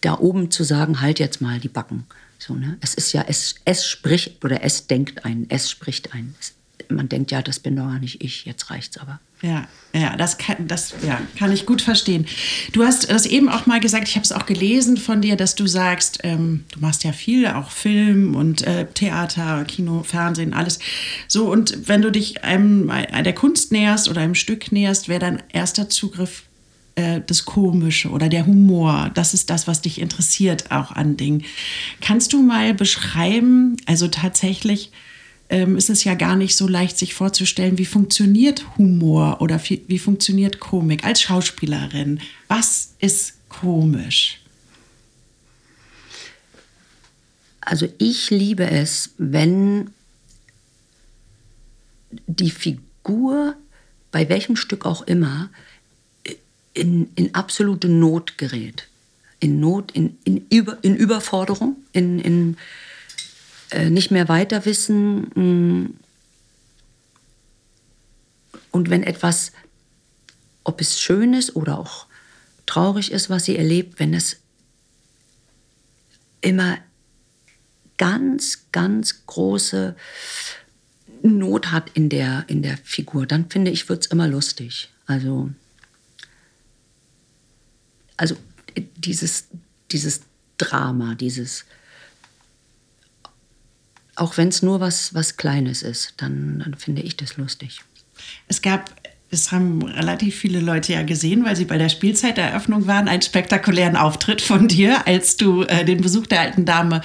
da 0.00 0.18
oben 0.18 0.50
zu 0.50 0.64
sagen, 0.64 1.00
halt 1.00 1.18
jetzt 1.18 1.40
mal 1.42 1.60
die 1.60 1.68
Backen. 1.68 2.06
So, 2.38 2.54
ne? 2.54 2.76
Es 2.80 2.94
ist 2.94 3.12
ja, 3.12 3.24
es, 3.28 3.56
es 3.64 3.86
spricht 3.86 4.44
oder 4.44 4.64
es 4.64 4.88
denkt 4.88 5.24
ein, 5.24 5.46
es 5.48 5.70
spricht 5.70 6.12
ein. 6.12 6.34
Es 6.40 6.54
man 6.94 7.08
denkt, 7.08 7.30
ja, 7.30 7.42
das 7.42 7.58
bin 7.60 7.76
doch 7.76 7.84
gar 7.84 7.98
nicht 7.98 8.22
ich, 8.22 8.44
jetzt 8.44 8.70
reicht's 8.70 8.98
aber. 8.98 9.20
Ja, 9.42 9.66
ja, 9.92 10.16
das 10.16 10.38
kann, 10.38 10.68
das 10.68 10.94
ja, 11.04 11.20
kann 11.36 11.50
ich 11.52 11.66
gut 11.66 11.82
verstehen. 11.82 12.26
Du 12.72 12.84
hast 12.84 13.10
das 13.10 13.26
eben 13.26 13.48
auch 13.48 13.66
mal 13.66 13.80
gesagt, 13.80 14.08
ich 14.08 14.14
habe 14.14 14.24
es 14.24 14.30
auch 14.30 14.46
gelesen 14.46 14.96
von 14.96 15.20
dir, 15.20 15.36
dass 15.36 15.56
du 15.56 15.66
sagst, 15.66 16.20
ähm, 16.22 16.64
du 16.72 16.80
machst 16.80 17.02
ja 17.02 17.12
viel, 17.12 17.46
auch 17.48 17.70
Film 17.70 18.36
und 18.36 18.62
äh, 18.62 18.86
Theater, 18.86 19.64
Kino, 19.64 20.04
Fernsehen, 20.04 20.54
alles. 20.54 20.78
So, 21.26 21.50
und 21.50 21.88
wenn 21.88 22.02
du 22.02 22.12
dich 22.12 22.44
einem 22.44 22.88
der 22.88 23.34
Kunst 23.34 23.72
näherst 23.72 24.08
oder 24.08 24.20
einem 24.20 24.36
Stück 24.36 24.70
näherst, 24.70 25.08
wäre 25.08 25.20
dein 25.20 25.42
erster 25.52 25.88
Zugriff 25.88 26.44
äh, 26.94 27.20
das 27.26 27.44
Komische 27.44 28.10
oder 28.10 28.28
der 28.28 28.46
Humor. 28.46 29.10
Das 29.14 29.34
ist 29.34 29.50
das, 29.50 29.66
was 29.66 29.80
dich 29.80 30.00
interessiert 30.00 30.70
auch 30.70 30.90
an 30.90 31.16
Dingen. 31.16 31.44
Kannst 32.00 32.32
du 32.32 32.42
mal 32.42 32.74
beschreiben, 32.74 33.76
also 33.86 34.08
tatsächlich, 34.08 34.90
ähm, 35.52 35.76
ist 35.76 35.90
es 35.90 36.02
ja 36.02 36.14
gar 36.14 36.34
nicht 36.34 36.56
so 36.56 36.66
leicht, 36.66 36.96
sich 36.96 37.12
vorzustellen, 37.12 37.76
wie 37.76 37.84
funktioniert 37.84 38.64
Humor 38.78 39.42
oder 39.42 39.60
wie, 39.68 39.84
wie 39.86 39.98
funktioniert 39.98 40.60
Komik 40.60 41.04
als 41.04 41.20
Schauspielerin. 41.20 42.20
Was 42.48 42.94
ist 43.00 43.34
komisch? 43.50 44.40
Also 47.60 47.86
ich 47.98 48.30
liebe 48.30 48.68
es, 48.68 49.10
wenn 49.18 49.90
die 52.26 52.50
Figur, 52.50 53.54
bei 54.10 54.28
welchem 54.30 54.56
Stück 54.56 54.86
auch 54.86 55.02
immer, 55.02 55.50
in, 56.72 57.10
in 57.14 57.34
absolute 57.34 57.88
Not 57.88 58.38
gerät. 58.38 58.88
In 59.38 59.60
Not, 59.60 59.90
in, 59.92 60.16
in, 60.24 60.46
Über, 60.48 60.78
in 60.80 60.96
Überforderung, 60.96 61.76
in, 61.92 62.20
in 62.20 62.56
nicht 63.90 64.10
mehr 64.10 64.28
weiter 64.28 64.64
wissen. 64.64 65.20
Mm. 65.34 65.94
Und 68.70 68.90
wenn 68.90 69.02
etwas, 69.02 69.52
ob 70.64 70.80
es 70.80 71.00
schön 71.00 71.34
ist 71.34 71.56
oder 71.56 71.78
auch 71.78 72.06
traurig 72.66 73.12
ist, 73.12 73.28
was 73.28 73.44
sie 73.44 73.56
erlebt, 73.56 73.98
wenn 73.98 74.14
es 74.14 74.38
immer 76.40 76.78
ganz, 77.98 78.66
ganz 78.72 79.26
große 79.26 79.94
Not 81.22 81.70
hat 81.70 81.90
in 81.94 82.08
der, 82.08 82.44
in 82.48 82.62
der 82.62 82.76
Figur, 82.78 83.26
dann 83.26 83.48
finde 83.48 83.70
ich, 83.70 83.88
wird 83.88 84.04
es 84.04 84.10
immer 84.10 84.26
lustig. 84.26 84.88
Also, 85.06 85.50
also 88.16 88.36
dieses, 88.96 89.46
dieses 89.90 90.22
Drama, 90.58 91.14
dieses 91.14 91.64
auch 94.16 94.36
wenn 94.36 94.48
es 94.48 94.62
nur 94.62 94.80
was, 94.80 95.14
was 95.14 95.36
Kleines 95.36 95.82
ist, 95.82 96.14
dann, 96.18 96.60
dann 96.60 96.74
finde 96.74 97.02
ich 97.02 97.16
das 97.16 97.36
lustig. 97.36 97.80
Es 98.48 98.62
gab 98.62 98.90
das 99.32 99.50
haben 99.50 99.82
relativ 99.82 100.36
viele 100.36 100.60
Leute 100.60 100.92
ja 100.92 101.02
gesehen, 101.02 101.42
weil 101.46 101.56
sie 101.56 101.64
bei 101.64 101.78
der 101.78 101.88
Spielzeiteröffnung 101.88 102.86
waren, 102.86 103.08
einen 103.08 103.22
spektakulären 103.22 103.96
Auftritt 103.96 104.42
von 104.42 104.68
dir, 104.68 105.06
als 105.06 105.38
du 105.38 105.62
äh, 105.62 105.86
den 105.86 106.02
Besuch 106.02 106.26
der 106.26 106.42
alten 106.42 106.66
Dame 106.66 107.00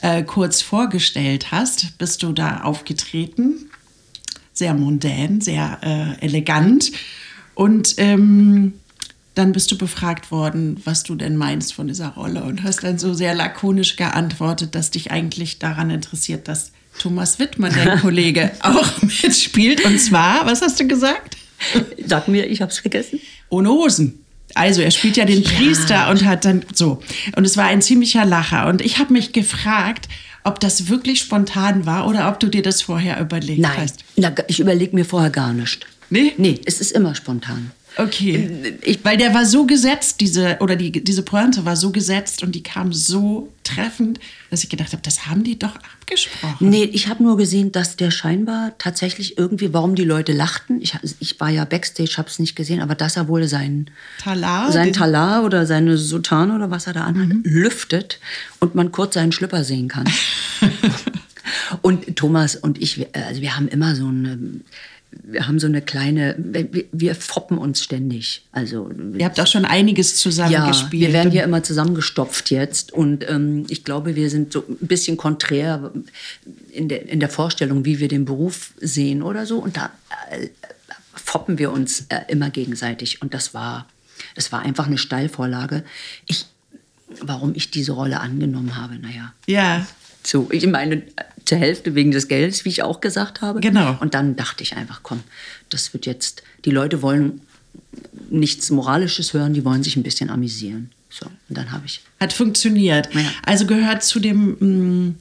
äh, 0.00 0.24
kurz 0.24 0.60
vorgestellt 0.60 1.52
hast. 1.52 1.96
Bist 1.96 2.24
du 2.24 2.32
da 2.32 2.62
aufgetreten? 2.62 3.70
Sehr 4.52 4.74
mondän, 4.74 5.40
sehr 5.40 5.78
äh, 6.20 6.24
elegant. 6.26 6.90
Und 7.54 7.94
ähm, 7.98 8.74
dann 9.38 9.52
bist 9.52 9.70
du 9.70 9.78
befragt 9.78 10.30
worden, 10.32 10.80
was 10.84 11.04
du 11.04 11.14
denn 11.14 11.36
meinst 11.36 11.72
von 11.72 11.86
dieser 11.86 12.08
Rolle 12.08 12.42
und 12.42 12.64
hast 12.64 12.82
dann 12.82 12.98
so 12.98 13.14
sehr 13.14 13.34
lakonisch 13.34 13.96
geantwortet, 13.96 14.74
dass 14.74 14.90
dich 14.90 15.12
eigentlich 15.12 15.60
daran 15.60 15.90
interessiert, 15.90 16.48
dass 16.48 16.72
Thomas 16.98 17.38
Wittmann, 17.38 17.72
dein 17.72 17.98
Kollege, 18.00 18.50
auch 18.62 19.00
mitspielt. 19.02 19.84
Und 19.84 19.98
zwar, 20.00 20.44
was 20.46 20.60
hast 20.60 20.80
du 20.80 20.88
gesagt? 20.88 21.36
Sag 22.04 22.26
mir, 22.26 22.46
ich 22.46 22.60
hab's 22.60 22.80
vergessen. 22.80 23.20
Ohne 23.48 23.68
Hosen. 23.68 24.24
Also 24.54 24.82
er 24.82 24.90
spielt 24.90 25.16
ja 25.16 25.24
den 25.24 25.42
ja. 25.42 25.50
Priester 25.50 26.10
und 26.10 26.24
hat 26.24 26.44
dann 26.44 26.64
so. 26.74 27.00
Und 27.36 27.44
es 27.44 27.56
war 27.56 27.66
ein 27.66 27.80
ziemlicher 27.80 28.24
Lacher. 28.24 28.66
Und 28.66 28.80
ich 28.80 28.98
habe 28.98 29.12
mich 29.12 29.32
gefragt, 29.32 30.08
ob 30.42 30.58
das 30.58 30.88
wirklich 30.88 31.20
spontan 31.20 31.86
war 31.86 32.08
oder 32.08 32.28
ob 32.28 32.40
du 32.40 32.48
dir 32.48 32.62
das 32.62 32.82
vorher 32.82 33.20
überlegt 33.20 33.60
Nein, 33.60 33.76
hast. 33.76 34.04
Nein, 34.16 34.34
ich 34.48 34.58
überlege 34.58 34.96
mir 34.96 35.04
vorher 35.04 35.30
gar 35.30 35.52
nicht. 35.52 35.86
Nee? 36.10 36.32
Nee, 36.38 36.60
es 36.64 36.80
ist 36.80 36.92
immer 36.92 37.14
spontan. 37.14 37.70
Okay. 37.98 38.76
Ich, 38.82 39.04
weil 39.04 39.16
der 39.16 39.34
war 39.34 39.44
so 39.44 39.66
gesetzt, 39.66 40.20
diese, 40.20 40.58
oder 40.60 40.76
die, 40.76 40.92
diese 40.92 41.22
Pointe 41.22 41.64
war 41.64 41.74
so 41.74 41.90
gesetzt 41.90 42.44
und 42.44 42.54
die 42.54 42.62
kam 42.62 42.92
so 42.92 43.52
treffend, 43.64 44.20
dass 44.50 44.62
ich 44.62 44.70
gedacht 44.70 44.92
habe, 44.92 45.02
das 45.02 45.26
haben 45.26 45.42
die 45.42 45.58
doch 45.58 45.74
abgesprochen. 45.74 46.70
Nee, 46.70 46.84
ich 46.84 47.08
habe 47.08 47.24
nur 47.24 47.36
gesehen, 47.36 47.72
dass 47.72 47.96
der 47.96 48.12
scheinbar 48.12 48.72
tatsächlich 48.78 49.36
irgendwie, 49.36 49.74
warum 49.74 49.96
die 49.96 50.04
Leute 50.04 50.32
lachten. 50.32 50.80
Ich, 50.80 50.94
ich 51.18 51.40
war 51.40 51.50
ja 51.50 51.64
Backstage, 51.64 52.14
habe 52.18 52.28
es 52.28 52.38
nicht 52.38 52.54
gesehen, 52.54 52.80
aber 52.80 52.94
dass 52.94 53.16
er 53.16 53.26
wohl 53.26 53.48
sein 53.48 53.90
Talar, 54.22 54.70
sein 54.70 54.92
Talar 54.92 55.44
oder 55.44 55.66
seine 55.66 55.98
Soutane 55.98 56.54
oder 56.54 56.70
was 56.70 56.86
er 56.86 56.92
da 56.92 57.02
anhat, 57.02 57.28
mhm. 57.28 57.42
lüftet 57.42 58.20
und 58.60 58.76
man 58.76 58.92
kurz 58.92 59.14
seinen 59.14 59.32
Schlüpper 59.32 59.64
sehen 59.64 59.88
kann. 59.88 60.08
und 61.82 62.14
Thomas 62.14 62.54
und 62.54 62.80
ich, 62.80 63.06
also 63.12 63.42
wir 63.42 63.56
haben 63.56 63.66
immer 63.66 63.96
so 63.96 64.06
eine 64.06 64.38
wir 65.10 65.46
haben 65.46 65.58
so 65.58 65.66
eine 65.66 65.82
kleine, 65.82 66.34
wir, 66.38 66.84
wir 66.92 67.14
foppen 67.14 67.58
uns 67.58 67.82
ständig. 67.82 68.42
Also 68.52 68.90
ihr 69.16 69.24
habt 69.24 69.40
auch 69.40 69.46
schon 69.46 69.64
einiges 69.64 70.16
zusammen 70.16 70.52
ja, 70.52 70.68
gespielt. 70.68 70.92
Wir 70.92 71.12
werden 71.12 71.32
ja 71.32 71.44
immer 71.44 71.62
zusammengestopft 71.62 72.50
jetzt 72.50 72.92
und 72.92 73.28
ähm, 73.28 73.64
ich 73.68 73.84
glaube, 73.84 74.16
wir 74.16 74.30
sind 74.30 74.52
so 74.52 74.64
ein 74.68 74.86
bisschen 74.86 75.16
konträr 75.16 75.92
in 76.72 76.88
der, 76.88 77.08
in 77.08 77.20
der 77.20 77.28
Vorstellung, 77.28 77.84
wie 77.84 77.98
wir 78.00 78.08
den 78.08 78.24
Beruf 78.24 78.72
sehen 78.80 79.22
oder 79.22 79.46
so. 79.46 79.58
Und 79.58 79.76
da 79.76 79.90
äh, 80.30 80.48
foppen 81.14 81.58
wir 81.58 81.72
uns 81.72 82.06
äh, 82.08 82.20
immer 82.28 82.50
gegenseitig. 82.50 83.20
Und 83.22 83.34
das 83.34 83.54
war, 83.54 83.86
das 84.34 84.52
war 84.52 84.60
einfach 84.60 84.86
eine 84.86 84.98
Steilvorlage. 84.98 85.84
Ich, 86.26 86.46
warum 87.20 87.54
ich 87.54 87.70
diese 87.70 87.92
Rolle 87.92 88.20
angenommen 88.20 88.76
habe, 88.76 88.98
naja. 88.98 89.32
Ja. 89.46 89.86
So, 90.22 90.48
ich 90.50 90.66
meine, 90.66 91.02
zur 91.48 91.58
Hälfte 91.58 91.94
wegen 91.94 92.10
des 92.10 92.28
Geldes, 92.28 92.64
wie 92.64 92.68
ich 92.68 92.82
auch 92.82 93.00
gesagt 93.00 93.40
habe. 93.40 93.60
Genau. 93.60 93.96
Und 94.00 94.14
dann 94.14 94.36
dachte 94.36 94.62
ich 94.62 94.76
einfach, 94.76 95.00
komm, 95.02 95.20
das 95.70 95.92
wird 95.92 96.06
jetzt, 96.06 96.42
die 96.64 96.70
Leute 96.70 97.02
wollen 97.02 97.40
nichts 98.30 98.70
Moralisches 98.70 99.32
hören, 99.32 99.54
die 99.54 99.64
wollen 99.64 99.82
sich 99.82 99.96
ein 99.96 100.02
bisschen 100.02 100.30
amüsieren. 100.30 100.90
So, 101.10 101.26
und 101.26 101.56
dann 101.56 101.72
habe 101.72 101.86
ich. 101.86 102.02
Hat 102.20 102.32
funktioniert. 102.32 103.12
Ja. 103.14 103.22
Also 103.44 103.66
gehört 103.66 104.02
zu 104.02 104.20
dem 104.20 104.56
mh, 104.60 104.66
mm, 104.66 105.14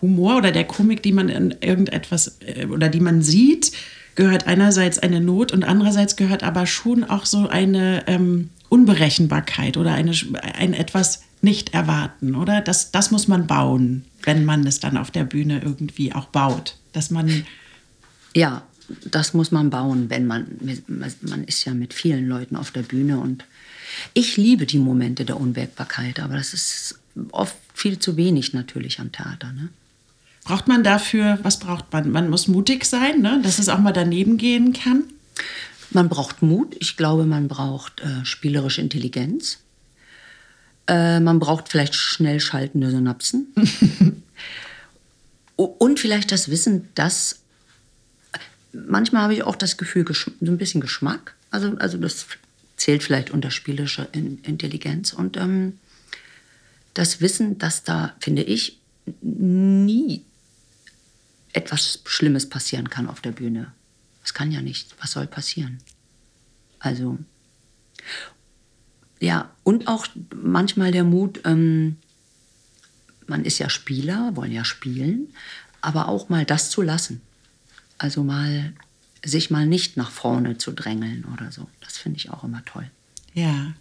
Humor 0.00 0.36
oder 0.36 0.52
der 0.52 0.64
Komik, 0.64 1.02
die 1.02 1.12
man 1.12 1.28
in 1.28 1.56
irgendetwas 1.60 2.38
äh, 2.46 2.66
oder 2.66 2.88
die 2.88 3.00
man 3.00 3.22
sieht, 3.22 3.72
gehört 4.14 4.46
einerseits 4.46 5.00
eine 5.00 5.20
Not 5.20 5.50
und 5.52 5.64
andererseits 5.64 6.14
gehört 6.14 6.44
aber 6.44 6.66
schon 6.66 7.02
auch 7.02 7.26
so 7.26 7.48
eine 7.48 8.04
ähm, 8.06 8.50
Unberechenbarkeit 8.68 9.76
oder 9.76 9.92
eine, 9.92 10.12
ein 10.54 10.72
etwas 10.72 11.22
nicht 11.42 11.74
erwarten, 11.74 12.34
oder? 12.34 12.60
Das, 12.60 12.90
das 12.90 13.10
muss 13.10 13.28
man 13.28 13.46
bauen 13.46 14.04
wenn 14.28 14.44
man 14.44 14.66
es 14.66 14.78
dann 14.78 14.98
auf 14.98 15.10
der 15.10 15.24
Bühne 15.24 15.62
irgendwie 15.64 16.12
auch 16.12 16.26
baut. 16.26 16.76
Dass 16.92 17.10
man 17.10 17.46
Ja, 18.34 18.62
das 19.10 19.32
muss 19.32 19.50
man 19.50 19.70
bauen, 19.70 20.10
wenn 20.10 20.26
man, 20.26 20.46
man 21.22 21.44
ist 21.44 21.64
ja 21.64 21.74
mit 21.74 21.94
vielen 21.94 22.28
Leuten 22.28 22.54
auf 22.54 22.70
der 22.70 22.82
Bühne 22.82 23.18
und 23.18 23.44
ich 24.12 24.36
liebe 24.36 24.66
die 24.66 24.78
Momente 24.78 25.24
der 25.24 25.40
Unwägbarkeit, 25.40 26.20
aber 26.20 26.36
das 26.36 26.52
ist 26.52 26.98
oft 27.32 27.56
viel 27.74 27.98
zu 27.98 28.16
wenig 28.16 28.52
natürlich 28.52 29.00
am 29.00 29.10
Theater. 29.10 29.52
Ne? 29.52 29.70
Braucht 30.44 30.68
man 30.68 30.84
dafür, 30.84 31.38
was 31.42 31.58
braucht 31.58 31.92
man? 31.92 32.10
Man 32.10 32.30
muss 32.30 32.48
mutig 32.48 32.84
sein, 32.84 33.20
ne? 33.20 33.40
dass 33.42 33.58
es 33.58 33.68
auch 33.68 33.78
mal 33.78 33.92
daneben 33.92 34.36
gehen 34.36 34.72
kann. 34.72 35.04
Man 35.90 36.10
braucht 36.10 36.42
Mut. 36.42 36.76
Ich 36.80 36.96
glaube, 36.98 37.24
man 37.24 37.48
braucht 37.48 38.00
äh, 38.00 38.24
spielerische 38.24 38.82
Intelligenz. 38.82 39.58
Äh, 40.88 41.20
man 41.20 41.38
braucht 41.38 41.68
vielleicht 41.68 41.94
schnell 41.94 42.40
schaltende 42.40 42.90
Synapsen. 42.90 43.54
Und 45.56 46.00
vielleicht 46.00 46.32
das 46.32 46.48
Wissen, 46.50 46.88
dass 46.94 47.40
manchmal 48.72 49.22
habe 49.22 49.34
ich 49.34 49.42
auch 49.42 49.56
das 49.56 49.76
Gefühl, 49.76 50.04
so 50.12 50.30
ein 50.40 50.58
bisschen 50.58 50.80
Geschmack. 50.80 51.34
Also, 51.50 51.76
also 51.78 51.98
das 51.98 52.26
zählt 52.76 53.02
vielleicht 53.02 53.30
unter 53.30 53.50
spielerische 53.50 54.08
Intelligenz. 54.12 55.12
Und 55.12 55.36
ähm, 55.36 55.78
das 56.94 57.20
Wissen, 57.20 57.58
dass 57.58 57.84
da, 57.84 58.14
finde 58.20 58.42
ich, 58.42 58.78
nie 59.20 60.22
etwas 61.52 62.00
Schlimmes 62.04 62.48
passieren 62.48 62.88
kann 62.88 63.08
auf 63.08 63.20
der 63.20 63.32
Bühne. 63.32 63.72
Das 64.22 64.34
kann 64.34 64.52
ja 64.52 64.62
nicht. 64.62 64.94
Was 65.00 65.12
soll 65.12 65.26
passieren? 65.26 65.78
Also, 66.78 67.18
ja, 69.20 69.50
und 69.64 69.88
auch 69.88 70.06
manchmal 70.34 70.92
der 70.92 71.04
Mut, 71.04 71.40
ähm, 71.44 71.96
man 73.26 73.44
ist 73.44 73.58
ja 73.58 73.68
Spieler, 73.68 74.34
wollen 74.34 74.52
ja 74.52 74.64
spielen, 74.64 75.28
aber 75.80 76.08
auch 76.08 76.28
mal 76.28 76.44
das 76.44 76.70
zu 76.70 76.82
lassen. 76.82 77.20
Also 77.98 78.22
mal 78.22 78.72
sich 79.24 79.50
mal 79.50 79.66
nicht 79.66 79.96
nach 79.96 80.10
vorne 80.10 80.58
zu 80.58 80.72
drängeln 80.72 81.26
oder 81.34 81.50
so. 81.50 81.68
Das 81.80 81.98
finde 81.98 82.18
ich 82.18 82.30
auch 82.30 82.44
immer 82.44 82.64
toll. 82.64 82.88
Ja. 83.34 83.72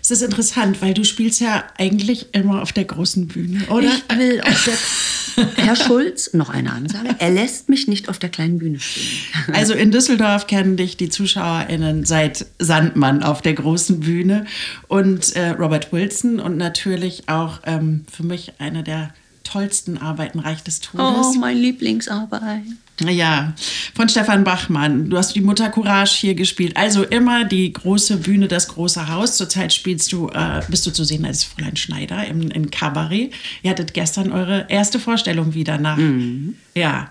Es 0.00 0.10
ist 0.10 0.22
interessant, 0.22 0.80
weil 0.80 0.94
du 0.94 1.04
spielst 1.04 1.40
ja 1.40 1.64
eigentlich 1.76 2.34
immer 2.34 2.62
auf 2.62 2.72
der 2.72 2.84
großen 2.84 3.26
Bühne, 3.26 3.66
oder? 3.68 3.90
Ich 3.92 4.16
will 4.16 4.40
auf 4.42 4.64
der 4.64 4.74
Herr 5.56 5.76
Schulz, 5.76 6.32
noch 6.32 6.50
eine 6.50 6.72
Ansage. 6.72 7.14
Er 7.18 7.30
lässt 7.30 7.68
mich 7.68 7.88
nicht 7.88 8.08
auf 8.08 8.18
der 8.18 8.28
kleinen 8.28 8.58
Bühne 8.58 8.80
spielen. 8.80 9.54
Also 9.54 9.74
in 9.74 9.90
Düsseldorf 9.90 10.46
kennen 10.46 10.76
dich 10.76 10.96
die 10.96 11.08
ZuschauerInnen 11.08 12.04
seit 12.04 12.46
Sandmann 12.58 13.22
auf 13.22 13.42
der 13.42 13.54
großen 13.54 14.00
Bühne 14.00 14.46
und 14.88 15.36
äh, 15.36 15.50
Robert 15.50 15.92
Wilson 15.92 16.40
und 16.40 16.56
natürlich 16.56 17.28
auch 17.28 17.60
ähm, 17.64 18.04
für 18.10 18.24
mich 18.24 18.54
eine 18.58 18.82
der 18.82 19.10
tollsten 19.46 19.98
Arbeiten 19.98 20.38
Reich 20.38 20.62
des 20.62 20.80
Todes. 20.80 21.34
Oh, 21.34 21.38
mein 21.38 21.56
Lieblingsarbeit. 21.56 22.62
Ja, 23.04 23.52
von 23.94 24.08
Stefan 24.08 24.44
Bachmann. 24.44 25.10
Du 25.10 25.18
hast 25.18 25.34
die 25.34 25.42
Mutter 25.42 25.68
Courage 25.68 26.14
hier 26.18 26.34
gespielt. 26.34 26.76
Also 26.76 27.04
immer 27.04 27.44
die 27.44 27.72
große 27.72 28.16
Bühne, 28.16 28.48
das 28.48 28.68
große 28.68 29.08
Haus. 29.08 29.36
Zurzeit 29.36 29.72
spielst 29.74 30.12
du, 30.12 30.28
äh, 30.30 30.62
bist 30.68 30.86
du 30.86 30.90
zu 30.90 31.04
sehen 31.04 31.24
als 31.26 31.44
Fräulein 31.44 31.76
Schneider 31.76 32.26
im, 32.26 32.50
im 32.50 32.70
Kabarett. 32.70 33.34
Ihr 33.62 33.70
hattet 33.70 33.92
gestern 33.92 34.32
eure 34.32 34.66
erste 34.68 34.98
Vorstellung 34.98 35.52
wieder 35.52 35.78
nach. 35.78 35.98
Mhm. 35.98 36.54
Ja. 36.74 37.10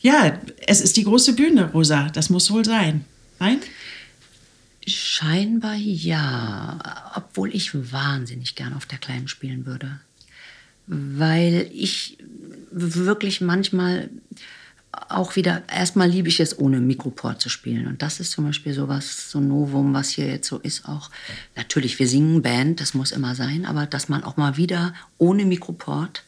Ja, 0.00 0.38
es 0.66 0.80
ist 0.80 0.96
die 0.96 1.04
große 1.04 1.34
Bühne, 1.34 1.70
Rosa. 1.72 2.08
Das 2.08 2.30
muss 2.30 2.50
wohl 2.50 2.64
sein. 2.64 3.04
Nein? 3.38 3.58
Scheinbar 4.86 5.74
ja. 5.74 6.78
Obwohl 7.14 7.54
ich 7.54 7.92
wahnsinnig 7.92 8.54
gern 8.54 8.72
auf 8.72 8.86
der 8.86 8.98
Kleinen 8.98 9.28
spielen 9.28 9.66
würde. 9.66 10.00
Weil 10.92 11.70
ich 11.72 12.18
wirklich 12.72 13.40
manchmal 13.40 14.10
auch 15.08 15.36
wieder, 15.36 15.62
erstmal 15.68 16.08
liebe 16.08 16.28
ich 16.28 16.40
es, 16.40 16.58
ohne 16.58 16.80
Mikroport 16.80 17.40
zu 17.40 17.48
spielen. 17.48 17.86
Und 17.86 18.02
das 18.02 18.18
ist 18.18 18.32
zum 18.32 18.44
Beispiel 18.44 18.74
so 18.74 18.88
was, 18.88 19.30
so 19.30 19.38
ein 19.38 19.48
Novum, 19.48 19.94
was 19.94 20.10
hier 20.10 20.26
jetzt 20.26 20.48
so 20.48 20.58
ist 20.58 20.88
auch. 20.88 21.10
Natürlich, 21.56 21.98
wir 21.98 22.08
singen 22.08 22.42
Band, 22.42 22.80
das 22.80 22.94
muss 22.94 23.12
immer 23.12 23.34
sein, 23.34 23.66
aber 23.66 23.86
dass 23.86 24.08
man 24.08 24.24
auch 24.24 24.36
mal 24.36 24.56
wieder 24.56 24.94
ohne 25.18 25.44
Mikroport 25.44 26.24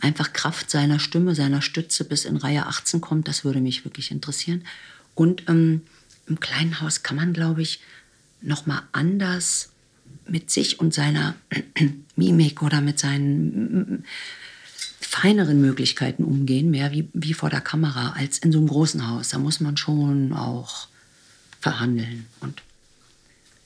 einfach 0.00 0.32
Kraft 0.32 0.70
seiner 0.70 1.00
Stimme, 1.00 1.34
seiner 1.34 1.60
Stütze 1.60 2.04
bis 2.04 2.24
in 2.24 2.36
Reihe 2.36 2.66
18 2.66 3.00
kommt, 3.00 3.28
das 3.28 3.44
würde 3.44 3.60
mich 3.60 3.84
wirklich 3.84 4.10
interessieren. 4.10 4.64
Und 5.14 5.48
ähm, 5.48 5.82
im 6.26 6.40
kleinen 6.40 6.80
Haus 6.80 7.02
kann 7.02 7.16
man, 7.16 7.32
glaube 7.32 7.62
ich, 7.62 7.80
noch 8.40 8.66
mal 8.66 8.82
anders 8.92 9.70
mit 10.28 10.50
sich 10.50 10.80
und 10.80 10.94
seiner 10.94 11.34
Mimik 12.16 12.62
oder 12.62 12.80
mit 12.80 12.98
seinen 12.98 14.04
feineren 15.00 15.60
Möglichkeiten 15.60 16.22
umgehen, 16.22 16.70
mehr 16.70 16.92
wie, 16.92 17.08
wie 17.14 17.34
vor 17.34 17.50
der 17.50 17.60
Kamera, 17.60 18.12
als 18.12 18.38
in 18.38 18.52
so 18.52 18.58
einem 18.58 18.68
großen 18.68 19.08
Haus. 19.08 19.30
Da 19.30 19.38
muss 19.38 19.60
man 19.60 19.76
schon 19.76 20.32
auch 20.32 20.88
verhandeln 21.60 22.26
und 22.40 22.62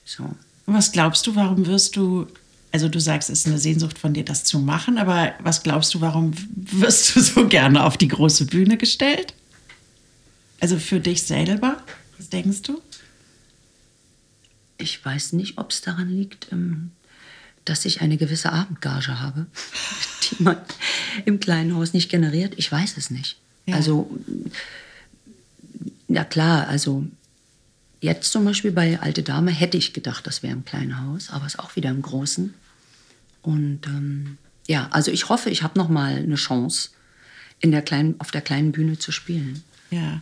so. 0.05 0.35
Was 0.65 0.91
glaubst 0.91 1.27
du, 1.27 1.35
warum 1.35 1.65
wirst 1.65 1.95
du, 1.95 2.27
also 2.71 2.87
du 2.87 2.99
sagst, 2.99 3.29
es 3.29 3.39
ist 3.39 3.47
eine 3.47 3.57
Sehnsucht 3.57 3.99
von 3.99 4.13
dir, 4.13 4.23
das 4.23 4.45
zu 4.45 4.59
machen, 4.59 4.97
aber 4.97 5.33
was 5.39 5.63
glaubst 5.63 5.93
du, 5.93 6.01
warum 6.01 6.33
wirst 6.55 7.15
du 7.15 7.19
so 7.19 7.47
gerne 7.49 7.83
auf 7.83 7.97
die 7.97 8.07
große 8.07 8.45
Bühne 8.45 8.77
gestellt? 8.77 9.33
Also 10.59 10.79
für 10.79 11.01
dich 11.01 11.23
selber, 11.23 11.83
was 12.17 12.29
denkst 12.29 12.61
du? 12.61 12.81
Ich 14.83 15.03
weiß 15.03 15.33
nicht, 15.33 15.57
ob 15.57 15.71
es 15.71 15.81
daran 15.81 16.09
liegt, 16.09 16.51
ähm, 16.51 16.91
dass 17.65 17.85
ich 17.85 18.01
eine 18.01 18.17
gewisse 18.17 18.51
Abendgage 18.51 19.19
habe, 19.19 19.47
die 20.29 20.43
man 20.43 20.57
im 21.25 21.39
kleinen 21.39 21.75
Haus 21.75 21.93
nicht 21.93 22.09
generiert. 22.09 22.53
Ich 22.57 22.71
weiß 22.71 22.97
es 22.97 23.09
nicht. 23.09 23.37
Ja. 23.65 23.75
Also, 23.75 24.09
ja 26.07 26.23
klar, 26.25 26.67
also 26.67 27.05
jetzt 28.01 28.31
zum 28.31 28.43
Beispiel 28.43 28.71
bei 28.71 28.99
Alte 28.99 29.23
Dame 29.23 29.51
hätte 29.51 29.77
ich 29.77 29.93
gedacht, 29.93 30.27
das 30.27 30.43
wäre 30.43 30.53
im 30.53 30.65
kleinen 30.65 31.01
Haus, 31.01 31.29
aber 31.29 31.45
es 31.45 31.53
ist 31.53 31.59
auch 31.59 31.75
wieder 31.75 31.89
im 31.89 32.01
großen. 32.01 32.53
Und 33.41 33.87
ähm, 33.87 34.37
ja, 34.67 34.87
also 34.91 35.11
ich 35.11 35.29
hoffe, 35.29 35.49
ich 35.49 35.63
habe 35.63 35.79
noch 35.79 35.89
mal 35.89 36.17
eine 36.17 36.35
Chance, 36.35 36.89
in 37.59 37.71
der 37.71 37.81
kleinen, 37.81 38.19
auf 38.19 38.31
der 38.31 38.41
kleinen 38.41 38.73
Bühne 38.73 38.99
zu 38.99 39.11
spielen. 39.11 39.63
Ja, 39.89 40.21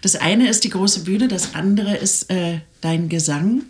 das 0.00 0.16
eine 0.16 0.48
ist 0.48 0.64
die 0.64 0.70
große 0.70 1.04
Bühne, 1.04 1.28
das 1.28 1.54
andere 1.54 1.96
ist 1.96 2.30
äh, 2.30 2.60
dein 2.80 3.08
Gesang. 3.08 3.62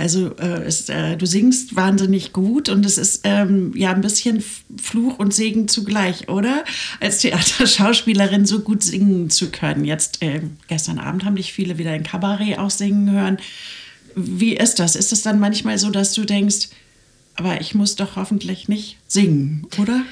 Also 0.00 0.34
äh, 0.38 0.62
es, 0.64 0.88
äh, 0.88 1.16
du 1.16 1.26
singst 1.26 1.76
wahnsinnig 1.76 2.32
gut 2.32 2.70
und 2.70 2.86
es 2.86 2.96
ist 2.96 3.20
ähm, 3.24 3.72
ja 3.76 3.92
ein 3.92 4.00
bisschen 4.00 4.42
Fluch 4.80 5.18
und 5.18 5.34
Segen 5.34 5.68
zugleich, 5.68 6.30
oder? 6.30 6.64
Als 7.00 7.18
Theaterschauspielerin 7.18 8.46
so 8.46 8.60
gut 8.60 8.82
singen 8.82 9.28
zu 9.28 9.50
können. 9.50 9.84
Jetzt 9.84 10.22
äh, 10.22 10.40
gestern 10.68 10.98
Abend 10.98 11.26
haben 11.26 11.36
dich 11.36 11.52
viele 11.52 11.76
wieder 11.76 11.94
in 11.94 12.02
Kabarett 12.02 12.58
auch 12.58 12.70
singen 12.70 13.10
hören. 13.10 13.38
Wie 14.16 14.56
ist 14.56 14.78
das? 14.78 14.96
Ist 14.96 15.12
es 15.12 15.20
dann 15.22 15.38
manchmal 15.38 15.78
so, 15.78 15.90
dass 15.90 16.14
du 16.14 16.24
denkst, 16.24 16.70
aber 17.34 17.60
ich 17.60 17.74
muss 17.74 17.94
doch 17.94 18.16
hoffentlich 18.16 18.68
nicht 18.68 18.96
singen, 19.06 19.66
oder? 19.78 20.02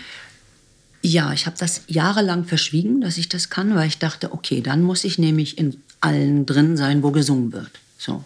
Ja, 1.01 1.33
ich 1.33 1.46
habe 1.46 1.57
das 1.59 1.83
jahrelang 1.87 2.44
verschwiegen, 2.44 3.01
dass 3.01 3.16
ich 3.16 3.31
das 3.31 3.48
kann, 3.48 3.74
weil 3.74 3.88
ich 3.88 3.98
dachte, 3.98 4.35
okay, 4.35 4.61
dann 4.61 4.83
muss 4.83 5.05
ich 5.05 5.18
nämlich 5.18 5.57
in 5.57 5.81
allen 6.03 6.44
drin 6.44 6.77
sein, 6.77 7.03
wo 7.03 7.11
gesungen 7.11 7.53
wird. 7.53 7.70
So. 7.96 8.22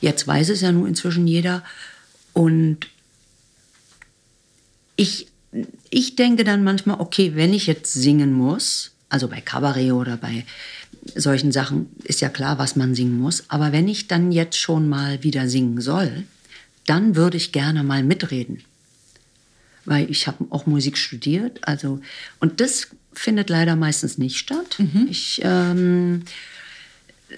Jetzt 0.00 0.26
weiß 0.26 0.50
es 0.50 0.60
ja 0.60 0.72
nun 0.72 0.86
inzwischen 0.86 1.26
jeder. 1.26 1.64
Und 2.32 2.86
ich, 4.96 5.28
ich 5.90 6.16
denke 6.16 6.44
dann 6.44 6.64
manchmal, 6.64 7.00
okay, 7.00 7.32
wenn 7.34 7.54
ich 7.54 7.66
jetzt 7.66 7.92
singen 7.92 8.32
muss, 8.32 8.92
also 9.08 9.28
bei 9.28 9.40
Kabarett 9.40 9.92
oder 9.92 10.16
bei 10.16 10.44
solchen 11.14 11.52
Sachen 11.52 11.86
ist 12.04 12.20
ja 12.20 12.28
klar, 12.28 12.58
was 12.58 12.76
man 12.76 12.94
singen 12.94 13.18
muss. 13.18 13.44
Aber 13.48 13.72
wenn 13.72 13.88
ich 13.88 14.08
dann 14.08 14.32
jetzt 14.32 14.56
schon 14.56 14.88
mal 14.88 15.22
wieder 15.22 15.48
singen 15.48 15.80
soll, 15.80 16.24
dann 16.86 17.16
würde 17.16 17.36
ich 17.36 17.52
gerne 17.52 17.82
mal 17.82 18.02
mitreden. 18.02 18.62
Weil 19.84 20.10
ich 20.10 20.26
habe 20.26 20.46
auch 20.50 20.66
Musik 20.66 20.98
studiert. 20.98 21.66
Also, 21.66 22.00
und 22.40 22.60
das 22.60 22.88
findet 23.12 23.50
leider 23.50 23.76
meistens 23.76 24.18
nicht 24.18 24.36
statt. 24.36 24.76
Mhm. 24.78 25.06
Ich 25.10 25.40
ähm, 25.42 26.24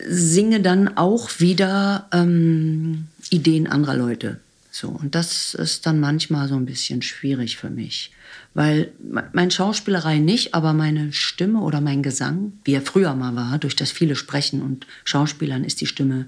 singe 0.07 0.61
dann 0.61 0.97
auch 0.97 1.41
wieder 1.41 2.09
ähm, 2.13 3.09
Ideen 3.31 3.67
anderer 3.67 3.97
Leute. 3.97 4.41
So, 4.71 4.89
und 4.89 5.15
das 5.15 5.55
ist 5.55 5.87
dann 5.87 5.99
manchmal 5.99 6.49
so 6.49 6.55
ein 6.55 6.67
bisschen 6.67 7.03
schwierig 7.03 7.57
für 7.57 7.71
mich. 7.71 8.13
Weil 8.55 8.93
meine 9.33 9.51
Schauspielerei 9.51 10.19
nicht, 10.19 10.55
aber 10.55 10.73
meine 10.73 11.13
Stimme 11.13 11.61
oder 11.61 11.81
mein 11.81 12.03
Gesang, 12.03 12.53
wie 12.65 12.75
er 12.75 12.83
früher 12.83 13.15
mal 13.15 13.35
war, 13.35 13.59
durch 13.59 13.75
das 13.75 13.91
viele 13.91 14.15
Sprechen 14.15 14.63
und 14.63 14.87
Schauspielern 15.05 15.65
ist 15.65 15.81
die 15.81 15.87
Stimme 15.87 16.27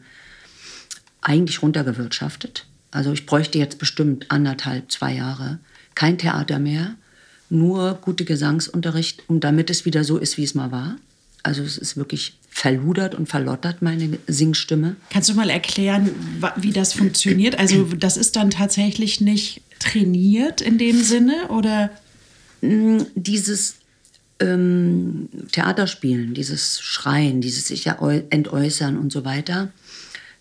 eigentlich 1.20 1.62
runtergewirtschaftet. 1.62 2.66
Also 2.90 3.12
ich 3.12 3.26
bräuchte 3.26 3.58
jetzt 3.58 3.78
bestimmt 3.78 4.30
anderthalb, 4.30 4.90
zwei 4.90 5.14
Jahre 5.14 5.58
kein 5.94 6.18
Theater 6.18 6.58
mehr, 6.58 6.94
nur 7.48 7.94
gute 7.94 8.24
Gesangsunterricht, 8.24 9.22
um 9.28 9.40
damit 9.40 9.70
es 9.70 9.84
wieder 9.84 10.04
so 10.04 10.18
ist, 10.18 10.36
wie 10.36 10.44
es 10.44 10.54
mal 10.54 10.72
war. 10.72 10.96
Also 11.42 11.62
es 11.62 11.78
ist 11.78 11.96
wirklich 11.96 12.38
verludert 12.54 13.14
und 13.14 13.28
verlottert, 13.28 13.80
meine 13.80 14.18
Singstimme. 14.26 14.96
Kannst 15.10 15.30
du 15.30 15.34
mal 15.34 15.48
erklären, 15.48 16.10
wie 16.56 16.70
das 16.70 16.92
funktioniert? 16.92 17.58
Also 17.58 17.84
das 17.84 18.16
ist 18.16 18.36
dann 18.36 18.50
tatsächlich 18.50 19.20
nicht 19.20 19.62
trainiert 19.78 20.60
in 20.60 20.78
dem 20.78 21.02
Sinne 21.02 21.48
oder? 21.48 21.90
Mm, 22.60 22.98
dieses 23.14 23.76
ähm, 24.38 25.28
Theaterspielen, 25.50 26.34
dieses 26.34 26.80
Schreien, 26.80 27.40
dieses 27.40 27.66
sich 27.66 27.86
entäußern 27.86 28.98
und 28.98 29.12
so 29.12 29.24
weiter, 29.24 29.72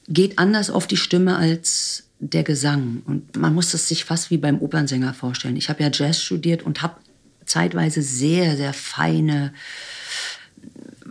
geht 0.08 0.38
anders 0.38 0.69
auf 0.69 0.88
die 0.88 0.97
Stimme 0.97 1.38
als 1.38 2.04
der 2.19 2.43
Gesang. 2.43 3.02
Und 3.06 3.38
man 3.38 3.54
muss 3.54 3.74
es 3.74 3.88
sich 3.88 4.04
fast 4.06 4.32
wie 4.32 4.38
beim 4.38 4.60
Opernsänger 4.60 5.13
vorstellen. 5.13 5.56
Ich 5.56 5.69
habe 5.69 5.82
ja 5.82 5.89
Jazz 5.91 6.21
studiert 6.21 6.63
und 6.63 6.82
habe 6.82 6.97
zeitweise 7.45 8.02
sehr, 8.02 8.56
sehr 8.56 8.74
feine, 8.74 9.54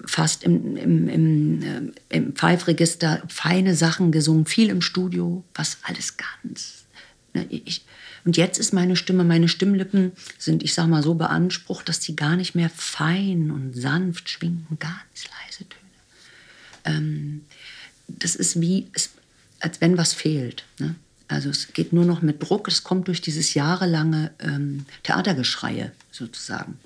fast 0.04 0.44
im, 0.44 0.76
im, 0.76 1.08
im, 1.08 1.62
äh, 1.62 2.16
im 2.16 2.34
Pfeifregister 2.34 3.22
feine 3.28 3.74
Sachen 3.74 4.12
gesungen, 4.12 4.46
viel 4.46 4.68
im 4.70 4.82
Studio, 4.82 5.44
was 5.54 5.78
alles 5.82 6.16
ganz. 6.16 6.84
Ne, 7.34 7.46
ich, 7.50 7.84
und 8.24 8.36
jetzt 8.36 8.58
ist 8.58 8.72
meine 8.72 8.96
Stimme, 8.96 9.24
meine 9.24 9.48
Stimmlippen 9.48 10.12
sind, 10.38 10.62
ich 10.62 10.74
sag 10.74 10.88
mal, 10.88 11.02
so 11.02 11.14
beansprucht, 11.14 11.88
dass 11.88 12.02
sie 12.02 12.16
gar 12.16 12.36
nicht 12.36 12.54
mehr 12.54 12.70
fein 12.70 13.50
und 13.50 13.74
sanft 13.74 14.28
schwingen, 14.28 14.66
ganz 14.78 15.24
leise 15.24 15.68
Töne. 15.68 16.96
Ähm, 16.96 17.40
das 18.08 18.34
ist 18.34 18.60
wie, 18.60 18.88
es, 18.92 19.10
als 19.60 19.80
wenn 19.80 19.96
was 19.96 20.12
fehlt. 20.12 20.64
Ne? 20.78 20.96
Also 21.28 21.48
es 21.48 21.72
geht 21.72 21.92
nur 21.92 22.04
noch 22.04 22.22
mit 22.22 22.42
Druck, 22.42 22.68
es 22.68 22.82
kommt 22.82 23.08
durch 23.08 23.20
dieses 23.20 23.54
jahrelange 23.54 24.32
ähm, 24.40 24.84
Theatergeschreie 25.04 25.92
sozusagen. 26.10 26.78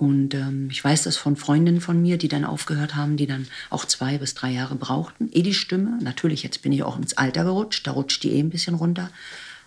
Und 0.00 0.32
ähm, 0.32 0.68
ich 0.70 0.82
weiß 0.82 1.02
das 1.02 1.18
von 1.18 1.36
Freundinnen 1.36 1.82
von 1.82 2.00
mir, 2.00 2.16
die 2.16 2.28
dann 2.28 2.46
aufgehört 2.46 2.96
haben, 2.96 3.18
die 3.18 3.26
dann 3.26 3.46
auch 3.68 3.84
zwei 3.84 4.16
bis 4.16 4.32
drei 4.32 4.50
Jahre 4.50 4.74
brauchten. 4.74 5.28
Eh 5.30 5.42
die 5.42 5.52
Stimme, 5.52 5.98
natürlich, 6.00 6.42
jetzt 6.42 6.62
bin 6.62 6.72
ich 6.72 6.82
auch 6.82 6.96
ins 6.96 7.18
Alter 7.18 7.44
gerutscht, 7.44 7.86
da 7.86 7.90
rutscht 7.90 8.22
die 8.22 8.30
eh 8.30 8.40
ein 8.40 8.48
bisschen 8.48 8.76
runter, 8.76 9.10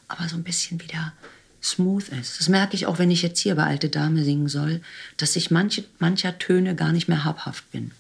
aber 0.08 0.28
so 0.28 0.36
ein 0.36 0.44
bisschen 0.44 0.82
wieder 0.82 1.14
smooth 1.62 2.10
ist. 2.20 2.40
Das 2.40 2.50
merke 2.50 2.76
ich 2.76 2.88
auch, 2.88 2.98
wenn 2.98 3.12
ich 3.12 3.22
jetzt 3.22 3.42
hier 3.42 3.54
bei 3.54 3.66
Alte 3.66 3.90
Dame 3.90 4.24
singen 4.24 4.50
soll, 4.50 4.82
dass 5.18 5.36
ich 5.36 5.52
manche, 5.52 5.84
mancher 6.00 6.40
Töne 6.40 6.74
gar 6.74 6.94
nicht 6.94 7.08
mehr 7.08 7.24
habhaft 7.24 7.72
bin. 7.72 7.92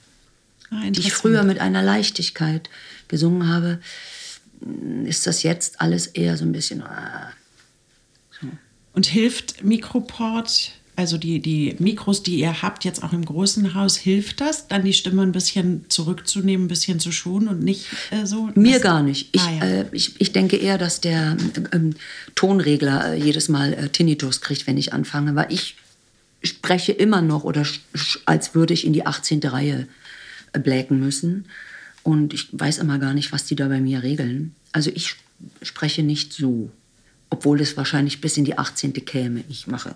Ah, 0.71 0.89
die 0.89 1.01
ich 1.01 1.13
früher 1.13 1.43
mit 1.43 1.59
einer 1.59 1.83
Leichtigkeit 1.83 2.67
gesungen 3.09 3.47
habe, 3.47 3.79
ist 5.05 5.27
das 5.27 5.43
jetzt 5.43 5.81
alles 5.81 6.07
eher 6.07 6.35
so 6.35 6.45
ein 6.45 6.51
bisschen. 6.51 6.81
Ah, 6.81 7.31
so. 8.41 8.47
Und 8.93 9.05
hilft 9.05 9.63
Mikroport, 9.63 10.71
also 10.95 11.17
die, 11.17 11.39
die 11.39 11.75
Mikros, 11.79 12.21
die 12.21 12.39
ihr 12.39 12.61
habt, 12.61 12.85
jetzt 12.85 13.03
auch 13.03 13.13
im 13.13 13.25
großen 13.25 13.73
Haus, 13.73 13.97
hilft 13.97 14.41
das, 14.41 14.67
dann 14.67 14.83
die 14.83 14.93
Stimme 14.93 15.23
ein 15.23 15.31
bisschen 15.31 15.85
zurückzunehmen, 15.89 16.65
ein 16.65 16.69
bisschen 16.69 16.99
zu 16.99 17.11
schonen 17.11 17.47
und 17.47 17.63
nicht 17.63 17.87
äh, 18.11 18.25
so? 18.25 18.51
Mir 18.53 18.79
gar 18.79 19.01
nicht. 19.01 19.29
Ich, 19.31 19.41
ah, 19.41 19.51
ja. 19.51 19.65
äh, 19.65 19.85
ich, 19.91 20.21
ich 20.21 20.31
denke 20.33 20.57
eher, 20.57 20.77
dass 20.77 21.01
der 21.01 21.35
ähm, 21.71 21.95
Tonregler 22.35 23.13
äh, 23.13 23.17
jedes 23.17 23.49
Mal 23.49 23.73
äh, 23.73 23.89
Tinnitus 23.89 24.41
kriegt, 24.41 24.67
wenn 24.67 24.77
ich 24.77 24.93
anfange, 24.93 25.33
weil 25.35 25.51
ich 25.51 25.75
spreche 26.43 26.91
immer 26.91 27.21
noch 27.21 27.43
oder 27.43 27.65
als 28.25 28.53
würde 28.53 28.73
ich 28.73 28.85
in 28.85 28.93
die 28.93 29.05
18. 29.05 29.39
Reihe 29.41 29.87
äh, 30.51 30.59
bläken 30.59 30.99
müssen. 30.99 31.45
Und 32.03 32.33
ich 32.33 32.49
weiß 32.51 32.77
immer 32.77 32.99
gar 32.99 33.13
nicht, 33.13 33.31
was 33.31 33.45
die 33.45 33.55
da 33.55 33.67
bei 33.67 33.81
mir 33.81 34.03
regeln. 34.03 34.53
Also 34.73 34.91
ich 34.93 35.15
spreche 35.63 36.03
nicht 36.03 36.33
so, 36.33 36.69
obwohl 37.31 37.61
es 37.61 37.77
wahrscheinlich 37.77 38.21
bis 38.21 38.37
in 38.37 38.45
die 38.45 38.57
18. 38.57 38.93
käme. 39.05 39.43
Ich 39.49 39.65
mache. 39.65 39.95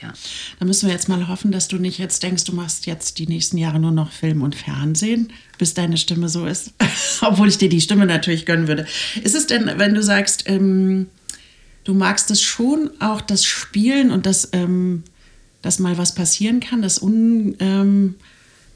Ja. 0.00 0.12
Da 0.58 0.64
müssen 0.64 0.86
wir 0.86 0.94
jetzt 0.94 1.08
mal 1.08 1.28
hoffen, 1.28 1.52
dass 1.52 1.68
du 1.68 1.76
nicht 1.76 1.98
jetzt 1.98 2.22
denkst, 2.22 2.44
du 2.44 2.52
machst 2.52 2.86
jetzt 2.86 3.18
die 3.18 3.26
nächsten 3.26 3.58
Jahre 3.58 3.78
nur 3.78 3.90
noch 3.90 4.12
Film 4.12 4.42
und 4.42 4.54
Fernsehen, 4.54 5.32
bis 5.58 5.74
deine 5.74 5.98
Stimme 5.98 6.28
so 6.28 6.46
ist. 6.46 6.72
obwohl 7.20 7.48
ich 7.48 7.58
dir 7.58 7.68
die 7.68 7.80
Stimme 7.80 8.06
natürlich 8.06 8.46
gönnen 8.46 8.68
würde. 8.68 8.86
Ist 9.22 9.34
es 9.34 9.46
denn, 9.46 9.70
wenn 9.76 9.94
du 9.94 10.02
sagst, 10.02 10.44
ähm, 10.46 11.08
du 11.84 11.94
magst 11.94 12.30
es 12.30 12.40
schon, 12.40 12.90
auch 13.00 13.20
das 13.20 13.44
Spielen 13.44 14.10
und 14.10 14.26
das, 14.26 14.50
ähm, 14.52 15.04
dass 15.62 15.78
mal 15.78 15.98
was 15.98 16.14
passieren 16.14 16.60
kann, 16.60 16.82
das 16.82 17.00
Un. 17.02 17.56
Ähm, 17.60 18.14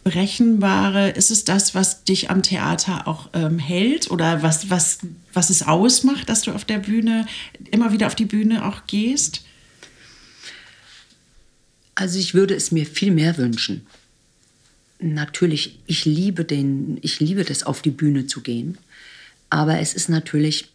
ist 0.04 1.30
es 1.30 1.44
das, 1.44 1.74
was 1.74 2.04
dich 2.04 2.30
am 2.30 2.42
Theater 2.42 3.06
auch 3.06 3.28
ähm, 3.34 3.58
hält 3.58 4.10
oder 4.10 4.42
was, 4.42 4.70
was, 4.70 5.00
was 5.34 5.50
es 5.50 5.62
ausmacht, 5.62 6.30
dass 6.30 6.40
du 6.40 6.52
auf 6.52 6.64
der 6.64 6.78
Bühne 6.78 7.26
immer 7.70 7.92
wieder 7.92 8.06
auf 8.06 8.14
die 8.14 8.24
Bühne 8.24 8.64
auch 8.64 8.86
gehst? 8.86 9.42
Also 11.98 12.20
ich 12.20 12.32
würde 12.32 12.54
es 12.54 12.70
mir 12.70 12.86
viel 12.86 13.10
mehr 13.10 13.38
wünschen. 13.38 13.84
Natürlich, 15.00 15.80
ich 15.86 16.04
liebe 16.04 16.44
den, 16.44 16.98
ich 17.02 17.18
liebe 17.18 17.42
das, 17.42 17.64
auf 17.64 17.82
die 17.82 17.90
Bühne 17.90 18.28
zu 18.28 18.40
gehen. 18.40 18.78
Aber 19.50 19.80
es 19.80 19.94
ist 19.94 20.08
natürlich 20.08 20.68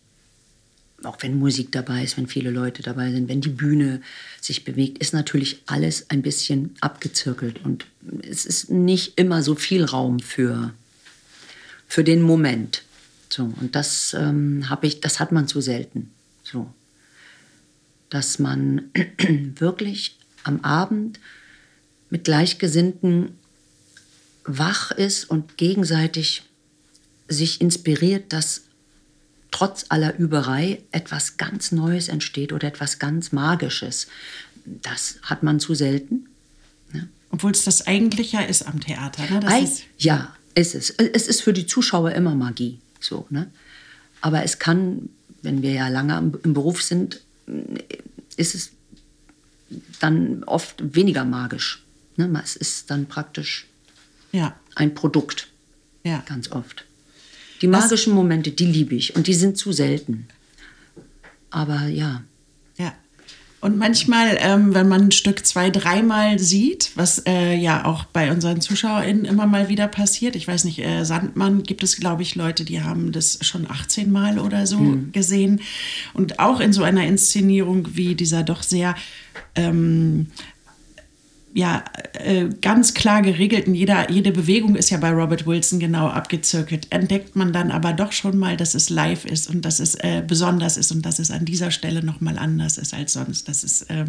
auch 1.05 1.17
wenn 1.21 1.39
Musik 1.39 1.71
dabei 1.71 2.03
ist, 2.03 2.17
wenn 2.17 2.27
viele 2.27 2.49
Leute 2.49 2.81
dabei 2.81 3.11
sind, 3.11 3.29
wenn 3.29 3.41
die 3.41 3.49
Bühne 3.49 4.01
sich 4.41 4.65
bewegt, 4.65 4.97
ist 4.99 5.13
natürlich 5.13 5.61
alles 5.65 6.09
ein 6.09 6.21
bisschen 6.21 6.75
abgezirkelt 6.79 7.63
und 7.65 7.85
es 8.21 8.45
ist 8.45 8.69
nicht 8.69 9.17
immer 9.17 9.43
so 9.43 9.55
viel 9.55 9.83
Raum 9.83 10.19
für, 10.19 10.73
für 11.87 12.05
den 12.05 12.21
Moment. 12.21 12.83
So, 13.29 13.43
und 13.59 13.75
das 13.75 14.13
ähm, 14.13 14.69
habe 14.69 14.87
ich, 14.87 15.01
das 15.01 15.19
hat 15.19 15.33
man 15.33 15.47
zu 15.47 15.59
selten. 15.59 16.09
So. 16.43 16.73
Dass 18.09 18.39
man 18.39 18.91
wirklich 19.57 20.17
am 20.43 20.61
Abend 20.61 21.19
mit 22.09 22.25
Gleichgesinnten 22.25 23.37
wach 24.45 24.91
ist 24.91 25.29
und 25.29 25.57
gegenseitig 25.57 26.43
sich 27.27 27.61
inspiriert, 27.61 28.33
dass 28.33 28.61
trotz 29.51 29.85
aller 29.89 30.15
Überei 30.17 30.83
etwas 30.91 31.37
ganz 31.37 31.71
Neues 31.71 32.09
entsteht 32.09 32.51
oder 32.51 32.67
etwas 32.67 32.99
ganz 32.99 33.31
Magisches. 33.31 34.07
Das 34.65 35.17
hat 35.23 35.43
man 35.43 35.59
zu 35.59 35.75
selten. 35.75 36.27
Ne? 36.91 37.07
Obwohl 37.29 37.51
es 37.51 37.63
das 37.63 37.87
eigentlich 37.87 38.33
ja 38.33 38.41
ist 38.41 38.67
am 38.67 38.79
Theater. 38.79 39.23
Ne? 39.29 39.47
Eig 39.47 39.63
ist 39.63 39.83
ja, 39.97 40.35
es 40.55 40.75
ist. 40.75 40.99
Es 40.99 41.27
ist 41.27 41.41
für 41.41 41.53
die 41.53 41.65
Zuschauer 41.65 42.11
immer 42.11 42.35
Magie. 42.35 42.79
So, 42.99 43.27
ne? 43.29 43.49
Aber 44.21 44.43
es 44.43 44.59
kann, 44.59 45.09
wenn 45.41 45.61
wir 45.61 45.71
ja 45.71 45.87
lange 45.89 46.33
im 46.43 46.53
Beruf 46.53 46.81
sind, 46.81 47.21
ist 48.37 48.55
es 48.55 48.71
dann 49.99 50.43
oft 50.43 50.95
weniger 50.95 51.25
magisch. 51.25 51.83
Ne? 52.17 52.41
Es 52.43 52.55
ist 52.55 52.91
dann 52.91 53.07
praktisch 53.07 53.67
ja. 54.31 54.55
ein 54.75 54.93
Produkt. 54.93 55.49
Ja. 56.03 56.23
Ganz 56.27 56.51
oft. 56.51 56.85
Die 57.61 57.67
magischen 57.67 58.11
Was? 58.11 58.17
Momente, 58.17 58.51
die 58.51 58.65
liebe 58.65 58.95
ich 58.95 59.15
und 59.15 59.27
die 59.27 59.33
sind 59.33 59.57
zu 59.57 59.71
selten. 59.71 60.27
Aber 61.49 61.87
ja. 61.87 62.23
Ja. 62.77 62.93
Und 63.63 63.77
manchmal, 63.77 64.37
ähm, 64.41 64.73
wenn 64.73 64.89
man 64.89 65.03
ein 65.03 65.11
Stück 65.13 65.45
zwei, 65.45 65.69
dreimal 65.69 66.37
sieht, 66.37 66.91
was 66.95 67.19
äh, 67.25 67.55
ja 67.55 67.85
auch 67.85 68.03
bei 68.03 68.29
unseren 68.29 68.59
ZuschauerInnen 68.59 69.23
immer 69.23 69.47
mal 69.47 69.69
wieder 69.69 69.87
passiert, 69.87 70.35
ich 70.35 70.49
weiß 70.49 70.65
nicht, 70.65 70.79
äh, 70.79 71.05
Sandmann 71.05 71.63
gibt 71.63 71.81
es, 71.81 71.95
glaube 71.95 72.23
ich, 72.23 72.35
Leute, 72.35 72.65
die 72.65 72.81
haben 72.81 73.13
das 73.13 73.39
schon 73.39 73.71
18 73.71 74.11
Mal 74.11 74.37
oder 74.37 74.67
so 74.67 74.79
mhm. 74.79 75.13
gesehen. 75.13 75.61
Und 76.13 76.39
auch 76.39 76.59
in 76.59 76.73
so 76.73 76.83
einer 76.83 77.05
Inszenierung 77.05 77.95
wie 77.95 78.15
dieser 78.15 78.43
doch 78.43 78.63
sehr 78.63 78.95
ähm, 79.55 80.27
ja 81.53 81.83
äh, 82.13 82.49
ganz 82.61 82.93
klar 82.93 83.21
geregelt 83.21 83.67
und 83.67 83.75
jeder, 83.75 84.09
jede 84.09 84.31
Bewegung 84.31 84.75
ist 84.75 84.89
ja 84.89 84.97
bei 84.97 85.11
Robert 85.11 85.45
Wilson 85.45 85.79
genau 85.79 86.07
abgezirkelt. 86.07 86.87
Entdeckt 86.89 87.35
man 87.35 87.53
dann 87.53 87.71
aber 87.71 87.93
doch 87.93 88.11
schon 88.11 88.37
mal, 88.37 88.57
dass 88.57 88.73
es 88.73 88.89
live 88.89 89.25
ist 89.25 89.49
und 89.49 89.63
dass 89.63 89.79
es 89.79 89.95
äh, 89.95 90.23
besonders 90.25 90.77
ist 90.77 90.91
und 90.91 91.05
dass 91.05 91.19
es 91.19 91.31
an 91.31 91.45
dieser 91.45 91.71
Stelle 91.71 92.03
nochmal 92.03 92.37
anders 92.37 92.77
ist 92.77 92.93
als 92.93 93.13
sonst. 93.13 93.47
Das 93.47 93.63
ist 93.63 93.89
äh, 93.89 94.05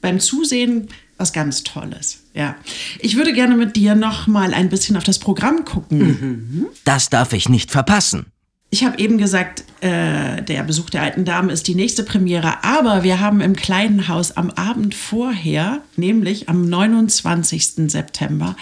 beim 0.00 0.18
Zusehen 0.18 0.88
was 1.18 1.32
ganz 1.32 1.62
Tolles. 1.62 2.22
Ja. 2.34 2.56
Ich 2.98 3.16
würde 3.16 3.32
gerne 3.32 3.56
mit 3.56 3.76
dir 3.76 3.94
nochmal 3.94 4.54
ein 4.54 4.68
bisschen 4.68 4.96
auf 4.96 5.04
das 5.04 5.18
Programm 5.18 5.64
gucken. 5.64 5.98
Mhm. 5.98 6.66
Das 6.84 7.10
darf 7.10 7.32
ich 7.32 7.48
nicht 7.48 7.70
verpassen. 7.70 8.26
Ich 8.74 8.84
habe 8.84 8.98
eben 8.98 9.18
gesagt, 9.18 9.64
äh, 9.82 10.40
der 10.40 10.62
Besuch 10.62 10.88
der 10.88 11.02
alten 11.02 11.26
Dame 11.26 11.52
ist 11.52 11.68
die 11.68 11.74
nächste 11.74 12.04
Premiere, 12.04 12.64
aber 12.64 13.02
wir 13.02 13.20
haben 13.20 13.42
im 13.42 13.54
kleinen 13.54 14.08
Haus 14.08 14.34
am 14.38 14.48
Abend 14.48 14.94
vorher, 14.94 15.82
nämlich 15.96 16.48
am 16.48 16.66
29. 16.70 17.90
September, 17.90 18.56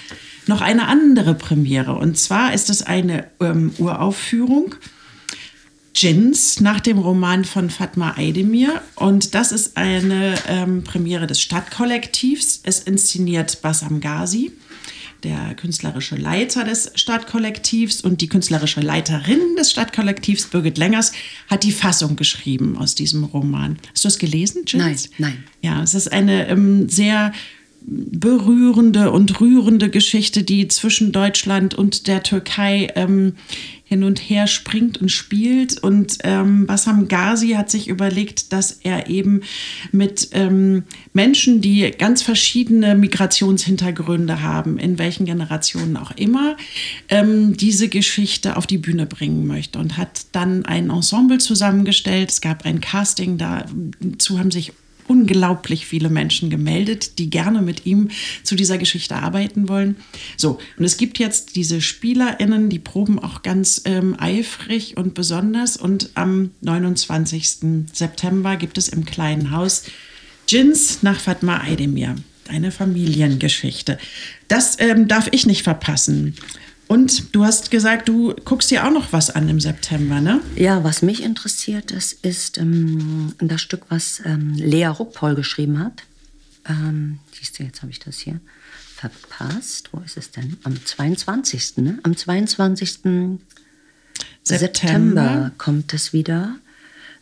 noch 0.48 0.62
eine 0.62 0.88
andere 0.88 1.34
Premiere. 1.34 1.94
Und 1.94 2.18
zwar 2.18 2.52
ist 2.52 2.70
es 2.70 2.82
eine 2.82 3.28
ähm, 3.38 3.72
Uraufführung. 3.78 4.74
Jins 5.94 6.58
nach 6.58 6.80
dem 6.80 6.98
Roman 6.98 7.44
von 7.44 7.70
Fatma 7.70 8.16
Aydemir. 8.16 8.82
Und 8.96 9.36
das 9.36 9.52
ist 9.52 9.76
eine 9.76 10.34
ähm, 10.48 10.82
Premiere 10.82 11.28
des 11.28 11.40
Stadtkollektivs. 11.40 12.62
Es 12.64 12.80
inszeniert 12.80 13.62
Bassam 13.62 14.00
Ghazi 14.00 14.50
der 15.24 15.54
künstlerische 15.54 16.16
Leiter 16.16 16.64
des 16.64 16.92
Stadtkollektivs 16.94 18.00
und 18.00 18.20
die 18.20 18.28
künstlerische 18.28 18.80
Leiterin 18.80 19.40
des 19.58 19.70
Stadtkollektivs, 19.70 20.46
Birgit 20.46 20.78
Längers, 20.78 21.12
hat 21.48 21.64
die 21.64 21.72
Fassung 21.72 22.16
geschrieben 22.16 22.76
aus 22.76 22.94
diesem 22.94 23.24
Roman. 23.24 23.78
Hast 23.92 24.04
du 24.04 24.08
es 24.08 24.18
gelesen, 24.18 24.64
Jill? 24.66 24.80
Nein, 24.80 24.96
nein. 25.18 25.44
Ja, 25.62 25.82
es 25.82 25.94
ist 25.94 26.12
eine 26.12 26.48
ähm, 26.48 26.88
sehr 26.88 27.32
berührende 27.82 29.10
und 29.10 29.40
rührende 29.40 29.90
Geschichte, 29.90 30.42
die 30.42 30.68
zwischen 30.68 31.12
Deutschland 31.12 31.74
und 31.74 32.06
der 32.06 32.22
Türkei 32.22 32.88
ähm, 32.94 33.34
hin 33.90 34.04
und 34.04 34.18
her 34.20 34.46
springt 34.46 34.98
und 34.98 35.10
spielt. 35.10 35.82
Und 35.82 36.18
ähm, 36.22 36.66
Bassam 36.66 37.08
Ghazi 37.08 37.50
hat 37.50 37.70
sich 37.70 37.88
überlegt, 37.88 38.52
dass 38.52 38.70
er 38.70 39.08
eben 39.08 39.40
mit 39.90 40.28
ähm, 40.32 40.84
Menschen, 41.12 41.60
die 41.60 41.90
ganz 41.90 42.22
verschiedene 42.22 42.94
Migrationshintergründe 42.94 44.42
haben, 44.42 44.78
in 44.78 44.98
welchen 44.98 45.26
Generationen 45.26 45.96
auch 45.96 46.12
immer, 46.12 46.56
ähm, 47.08 47.56
diese 47.56 47.88
Geschichte 47.88 48.56
auf 48.56 48.68
die 48.68 48.78
Bühne 48.78 49.06
bringen 49.06 49.48
möchte 49.48 49.80
und 49.80 49.96
hat 49.96 50.26
dann 50.30 50.64
ein 50.64 50.90
Ensemble 50.90 51.38
zusammengestellt. 51.38 52.30
Es 52.30 52.40
gab 52.40 52.64
ein 52.64 52.80
Casting, 52.80 53.38
dazu 53.38 54.38
haben 54.38 54.52
sich 54.52 54.72
unglaublich 55.10 55.86
viele 55.86 56.08
Menschen 56.08 56.50
gemeldet, 56.50 57.18
die 57.18 57.30
gerne 57.30 57.62
mit 57.62 57.84
ihm 57.84 58.10
zu 58.44 58.54
dieser 58.54 58.78
Geschichte 58.78 59.16
arbeiten 59.16 59.68
wollen. 59.68 59.96
So, 60.36 60.60
und 60.78 60.84
es 60.84 60.96
gibt 60.98 61.18
jetzt 61.18 61.56
diese 61.56 61.80
SpielerInnen, 61.80 62.68
die 62.68 62.78
proben 62.78 63.18
auch 63.18 63.42
ganz 63.42 63.82
ähm, 63.86 64.14
eifrig 64.20 64.96
und 64.96 65.14
besonders. 65.14 65.76
Und 65.76 66.10
am 66.14 66.52
29. 66.60 67.88
September 67.92 68.56
gibt 68.56 68.78
es 68.78 68.88
im 68.88 69.04
kleinen 69.04 69.50
Haus 69.50 69.82
Jins 70.46 71.02
nach 71.02 71.18
Fatma 71.18 71.60
Aydemir. 71.64 72.14
Eine 72.46 72.70
Familiengeschichte. 72.70 73.98
Das 74.46 74.76
ähm, 74.78 75.08
darf 75.08 75.26
ich 75.32 75.44
nicht 75.44 75.62
verpassen. 75.64 76.36
Und 76.90 77.36
du 77.36 77.44
hast 77.44 77.70
gesagt, 77.70 78.08
du 78.08 78.34
guckst 78.44 78.68
dir 78.72 78.84
auch 78.84 78.90
noch 78.90 79.12
was 79.12 79.30
an 79.30 79.48
im 79.48 79.60
September, 79.60 80.20
ne? 80.20 80.40
Ja, 80.56 80.82
was 80.82 81.02
mich 81.02 81.22
interessiert, 81.22 81.92
das 81.92 82.12
ist 82.12 82.58
ähm, 82.58 83.32
das 83.38 83.60
Stück, 83.60 83.82
was 83.90 84.20
ähm, 84.24 84.54
Lea 84.54 84.86
Ruckpaul 84.86 85.36
geschrieben 85.36 85.78
hat. 85.78 86.02
Ähm, 86.68 87.20
siehst 87.30 87.56
du, 87.56 87.62
jetzt 87.62 87.82
habe 87.82 87.92
ich 87.92 88.00
das 88.00 88.18
hier 88.18 88.40
verpasst. 88.96 89.90
Wo 89.92 90.00
ist 90.00 90.16
es 90.16 90.32
denn? 90.32 90.56
Am 90.64 90.84
22. 90.84 91.76
Ne? 91.76 92.00
Am 92.02 92.16
22. 92.16 92.90
September, 92.92 93.38
September 94.42 95.52
kommt 95.58 95.94
es 95.94 96.12
wieder. 96.12 96.56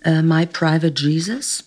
Äh, 0.03 0.23
My 0.23 0.47
Private 0.47 0.95
Jesus. 0.97 1.65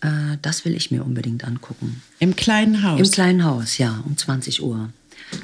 Äh, 0.00 0.38
das 0.40 0.64
will 0.64 0.74
ich 0.74 0.90
mir 0.90 1.04
unbedingt 1.04 1.44
angucken. 1.44 2.00
Im 2.18 2.34
kleinen 2.34 2.82
Haus? 2.82 2.98
Im 2.98 3.10
kleinen 3.10 3.44
Haus, 3.44 3.76
ja, 3.76 4.02
um 4.06 4.16
20 4.16 4.62
Uhr. 4.62 4.88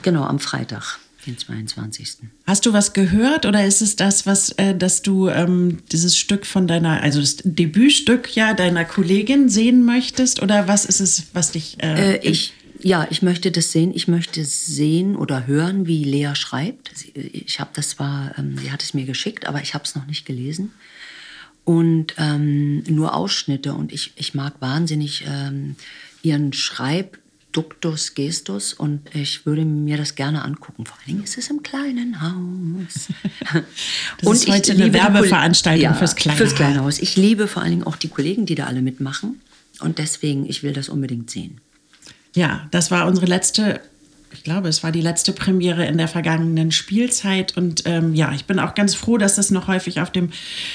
Genau, 0.00 0.24
am 0.24 0.38
Freitag 0.38 1.00
den 1.26 1.38
22. 1.38 2.18
Hast 2.46 2.66
du 2.66 2.72
was 2.72 2.92
gehört 2.92 3.46
oder 3.46 3.64
ist 3.64 3.82
es 3.82 3.96
das, 3.96 4.26
was, 4.26 4.50
äh, 4.52 4.74
dass 4.74 5.02
du 5.02 5.28
ähm, 5.28 5.78
dieses 5.92 6.16
Stück 6.16 6.46
von 6.46 6.66
deiner, 6.66 7.02
also 7.02 7.20
das 7.20 7.36
Debütstück 7.44 8.34
ja 8.34 8.54
deiner 8.54 8.84
Kollegin 8.84 9.48
sehen 9.48 9.84
möchtest 9.84 10.42
oder 10.42 10.68
was 10.68 10.84
ist 10.84 11.00
es, 11.00 11.24
was 11.32 11.52
dich? 11.52 11.76
Äh, 11.82 12.16
äh, 12.16 12.28
ich, 12.28 12.54
ja, 12.80 13.06
ich 13.10 13.22
möchte 13.22 13.50
das 13.50 13.72
sehen. 13.72 13.92
Ich 13.94 14.08
möchte 14.08 14.44
sehen 14.44 15.16
oder 15.16 15.46
hören, 15.46 15.86
wie 15.86 16.04
Lea 16.04 16.34
schreibt. 16.34 16.90
Ich 17.14 17.60
habe 17.60 17.70
das 17.74 17.90
zwar, 17.90 18.38
ähm, 18.38 18.56
sie 18.58 18.70
hat 18.70 18.82
es 18.82 18.94
mir 18.94 19.04
geschickt, 19.04 19.46
aber 19.46 19.60
ich 19.62 19.74
habe 19.74 19.84
es 19.84 19.94
noch 19.94 20.06
nicht 20.06 20.24
gelesen 20.24 20.72
und 21.66 22.14
ähm, 22.16 22.84
nur 22.84 23.14
Ausschnitte 23.14 23.74
und 23.74 23.92
ich, 23.92 24.12
ich 24.14 24.34
mag 24.34 24.54
wahnsinnig 24.60 25.24
ähm, 25.26 25.74
ihren 26.22 26.52
Schreib 26.52 27.18
Duktus 27.56 28.14
Gestus 28.14 28.74
und 28.74 29.00
ich 29.14 29.46
würde 29.46 29.64
mir 29.64 29.96
das 29.96 30.14
gerne 30.14 30.44
angucken. 30.44 30.84
Vor 30.84 30.96
allen 30.98 31.06
Dingen 31.06 31.24
ist 31.24 31.38
es 31.38 31.48
im 31.48 31.62
kleinen 31.62 32.20
Haus. 32.20 33.08
das 34.18 34.28
und 34.28 34.34
ist 34.34 34.48
heute 34.48 34.72
eine 34.72 34.92
Werbeveranstaltung 34.92 35.82
ja, 35.82 35.94
fürs 35.94 36.16
kleine 36.16 36.36
fürs 36.36 36.54
kleine 36.54 36.80
Haus. 36.80 36.98
Ich 36.98 37.16
liebe 37.16 37.48
vor 37.48 37.62
allen 37.62 37.70
Dingen 37.70 37.84
auch 37.84 37.96
die 37.96 38.08
Kollegen, 38.08 38.44
die 38.44 38.54
da 38.54 38.66
alle 38.66 38.82
mitmachen 38.82 39.40
und 39.80 39.98
deswegen, 39.98 40.46
ich 40.46 40.62
will 40.62 40.74
das 40.74 40.90
unbedingt 40.90 41.30
sehen. 41.30 41.60
Ja, 42.34 42.68
das 42.70 42.90
war 42.90 43.06
unsere 43.06 43.26
letzte 43.26 43.80
ich 44.32 44.42
glaube, 44.42 44.68
es 44.68 44.82
war 44.82 44.92
die 44.92 45.00
letzte 45.00 45.32
Premiere 45.32 45.86
in 45.86 45.96
der 45.96 46.08
vergangenen 46.08 46.70
Spielzeit. 46.70 47.56
Und 47.56 47.84
ähm, 47.86 48.14
ja, 48.14 48.32
ich 48.32 48.44
bin 48.44 48.58
auch 48.58 48.74
ganz 48.74 48.94
froh, 48.94 49.16
dass 49.16 49.36
das 49.36 49.50
noch 49.50 49.66
häufig 49.66 50.00
auf 50.00 50.10
dem 50.10 50.30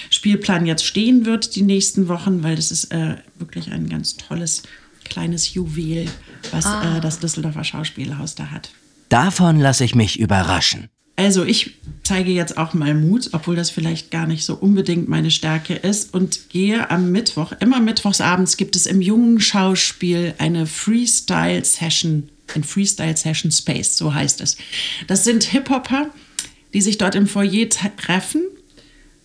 Spielplan 0.09 0.65
jetzt 0.65 0.83
stehen 0.83 1.25
wird, 1.25 1.55
die 1.55 1.61
nächsten 1.61 2.07
Wochen, 2.07 2.41
weil 2.41 2.55
das 2.55 2.71
ist 2.71 2.91
äh, 2.91 3.17
wirklich 3.37 3.71
ein 3.71 3.87
ganz 3.87 4.17
tolles 4.17 4.63
kleines 5.03 5.53
Juwel, 5.53 6.05
was 6.51 6.65
ah. 6.65 6.97
äh, 6.97 7.01
das 7.01 7.19
Düsseldorfer 7.19 7.63
Schauspielhaus 7.63 8.35
da 8.35 8.51
hat. 8.51 8.71
Davon 9.09 9.59
lasse 9.59 9.83
ich 9.83 9.95
mich 9.95 10.19
überraschen. 10.19 10.89
Also 11.17 11.43
ich 11.43 11.75
zeige 12.03 12.31
jetzt 12.31 12.57
auch 12.57 12.73
mal 12.73 12.95
Mut, 12.95 13.29
obwohl 13.33 13.55
das 13.55 13.69
vielleicht 13.69 14.09
gar 14.09 14.25
nicht 14.25 14.43
so 14.43 14.55
unbedingt 14.55 15.07
meine 15.07 15.29
Stärke 15.29 15.75
ist 15.75 16.13
und 16.13 16.49
gehe 16.49 16.89
am 16.89 17.11
Mittwoch, 17.11 17.51
immer 17.59 17.79
mittwochsabends 17.79 18.57
gibt 18.57 18.75
es 18.75 18.85
im 18.85 19.01
jungen 19.01 19.39
Schauspiel 19.39 20.33
eine 20.37 20.65
Freestyle 20.65 21.63
Session, 21.63 22.29
ein 22.55 22.63
Freestyle 22.63 23.15
Session 23.15 23.51
Space, 23.51 23.97
so 23.97 24.13
heißt 24.13 24.41
es. 24.41 24.57
Das 25.07 25.23
sind 25.23 25.43
Hip-Hopper, 25.43 26.09
die 26.73 26.81
sich 26.81 26.97
dort 26.97 27.15
im 27.15 27.27
Foyer 27.27 27.69
treffen 27.69 28.41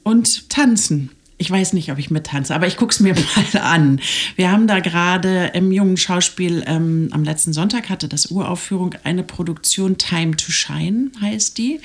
und 0.03 0.51
tanzen 0.51 1.11
ich 1.39 1.51
weiß 1.51 1.75
nicht, 1.75 1.93
ob 1.93 1.99
ich 1.99 2.11
mittanze, 2.11 2.55
aber 2.55 2.67
ich 2.67 2.77
gucke 2.77 2.93
es 2.93 3.01
mir 3.01 3.15
mal 3.55 3.61
an. 3.61 4.01
Wir 4.37 4.51
haben 4.51 4.67
da 4.67 4.81
gerade 4.81 5.51
im 5.55 5.71
jungen 5.73 5.97
Schauspiel 5.97 6.65
ähm, 6.67 7.09
am 7.13 7.25
letzten 7.25 7.53
Sonntag 7.53 7.91
hatte 7.91 8.09
das 8.09 8.27
Uraufführung 8.27 8.95
eine 9.05 9.23
Produktion 9.23 9.99
Time 9.99 10.37
to 10.37 10.51
Shine 10.51 11.11
heißt 11.21 11.59
die. 11.59 11.81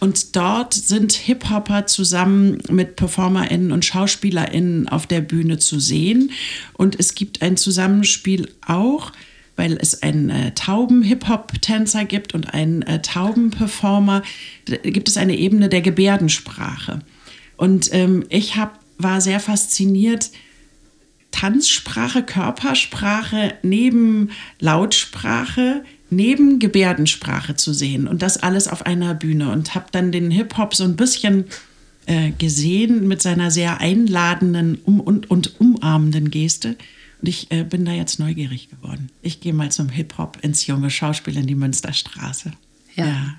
Und 0.00 0.36
dort 0.36 0.74
sind 0.74 1.12
Hip-Hopper 1.12 1.86
zusammen 1.86 2.58
mit 2.68 2.96
PerformerInnen 2.96 3.72
und 3.72 3.84
SchauspielerInnen 3.84 4.88
auf 4.88 5.06
der 5.06 5.20
Bühne 5.20 5.58
zu 5.58 5.80
sehen. 5.80 6.32
Und 6.74 6.98
es 6.98 7.14
gibt 7.14 7.40
ein 7.42 7.56
Zusammenspiel 7.56 8.50
auch, 8.66 9.12
weil 9.56 9.78
es 9.80 10.02
einen 10.02 10.30
äh, 10.30 10.52
Tauben-Hip-Hop-Tänzer 10.52 12.04
gibt 12.04 12.34
und 12.34 12.52
einen 12.52 12.82
äh, 12.82 13.00
Tauben-Performer, 13.00 14.22
gibt 14.82 15.08
es 15.08 15.16
eine 15.16 15.36
Ebene 15.36 15.68
der 15.68 15.80
Gebärdensprache. 15.80 17.00
Und 17.64 17.88
ähm, 17.94 18.26
ich 18.28 18.56
hab, 18.56 18.78
war 18.98 19.22
sehr 19.22 19.40
fasziniert, 19.40 20.30
Tanzsprache, 21.30 22.22
Körpersprache 22.22 23.54
neben 23.62 24.32
Lautsprache, 24.60 25.82
neben 26.10 26.58
Gebärdensprache 26.58 27.56
zu 27.56 27.72
sehen 27.72 28.06
und 28.06 28.20
das 28.20 28.36
alles 28.36 28.68
auf 28.68 28.84
einer 28.84 29.14
Bühne 29.14 29.50
und 29.50 29.74
habe 29.74 29.86
dann 29.92 30.12
den 30.12 30.30
Hip-Hop 30.30 30.74
so 30.74 30.84
ein 30.84 30.96
bisschen 30.96 31.46
äh, 32.04 32.32
gesehen 32.32 33.08
mit 33.08 33.22
seiner 33.22 33.50
sehr 33.50 33.80
einladenden 33.80 34.78
um 34.84 35.00
und, 35.00 35.30
und 35.30 35.58
umarmenden 35.58 36.30
Geste. 36.30 36.76
Und 37.22 37.28
ich 37.28 37.50
äh, 37.50 37.64
bin 37.64 37.86
da 37.86 37.92
jetzt 37.92 38.18
neugierig 38.18 38.68
geworden. 38.68 39.08
Ich 39.22 39.40
gehe 39.40 39.54
mal 39.54 39.72
zum 39.72 39.88
Hip-Hop 39.88 40.36
ins 40.42 40.66
junge 40.66 40.90
Schauspiel 40.90 41.38
in 41.38 41.46
die 41.46 41.54
Münsterstraße. 41.54 42.52
ja. 42.94 43.06
ja. 43.06 43.34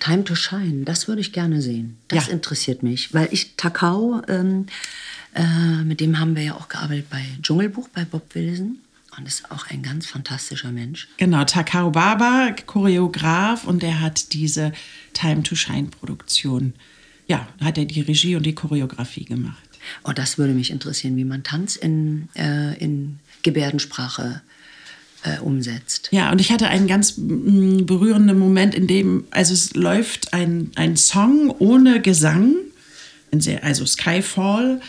Time 0.00 0.24
to 0.24 0.34
Shine, 0.34 0.84
das 0.84 1.08
würde 1.08 1.20
ich 1.20 1.32
gerne 1.32 1.62
sehen. 1.62 1.98
Das 2.08 2.26
ja. 2.26 2.32
interessiert 2.32 2.82
mich, 2.82 3.14
weil 3.14 3.28
ich 3.30 3.54
Takao, 3.56 4.22
ähm, 4.28 4.66
äh, 5.34 5.84
mit 5.84 6.00
dem 6.00 6.18
haben 6.18 6.34
wir 6.34 6.42
ja 6.42 6.54
auch 6.54 6.68
gearbeitet 6.68 7.08
bei 7.10 7.24
Dschungelbuch, 7.42 7.88
bei 7.88 8.04
Bob 8.04 8.34
Wilson. 8.34 8.78
Und 9.18 9.26
ist 9.26 9.50
auch 9.50 9.66
ein 9.68 9.82
ganz 9.82 10.06
fantastischer 10.06 10.70
Mensch. 10.70 11.08
Genau, 11.16 11.44
Takao 11.44 11.90
Baba, 11.90 12.54
Choreograf, 12.64 13.66
und 13.66 13.82
er 13.82 14.00
hat 14.00 14.32
diese 14.32 14.72
Time 15.12 15.42
to 15.42 15.56
Shine 15.56 15.88
Produktion. 15.88 16.74
Ja, 17.26 17.48
hat 17.60 17.76
er 17.76 17.84
die 17.84 18.00
Regie 18.00 18.36
und 18.36 18.46
die 18.46 18.54
Choreografie 18.54 19.24
gemacht. 19.24 19.68
Oh, 20.04 20.12
das 20.12 20.38
würde 20.38 20.52
mich 20.54 20.70
interessieren, 20.70 21.16
wie 21.16 21.24
man 21.24 21.42
Tanz 21.42 21.76
in, 21.76 22.28
äh, 22.34 22.78
in 22.78 23.18
Gebärdensprache 23.42 24.42
äh, 24.44 24.50
umsetzt. 25.42 26.08
Ja, 26.12 26.30
und 26.32 26.40
ich 26.40 26.50
hatte 26.50 26.68
einen 26.68 26.86
ganz 26.86 27.16
mm, 27.16 27.86
berührenden 27.86 28.38
Moment, 28.38 28.74
in 28.74 28.86
dem, 28.86 29.24
also 29.30 29.54
es 29.54 29.74
läuft 29.74 30.32
ein, 30.32 30.70
ein 30.76 30.96
Song 30.96 31.50
ohne 31.58 32.00
Gesang, 32.00 32.56
also 33.62 33.86
Skyfall, 33.86 34.80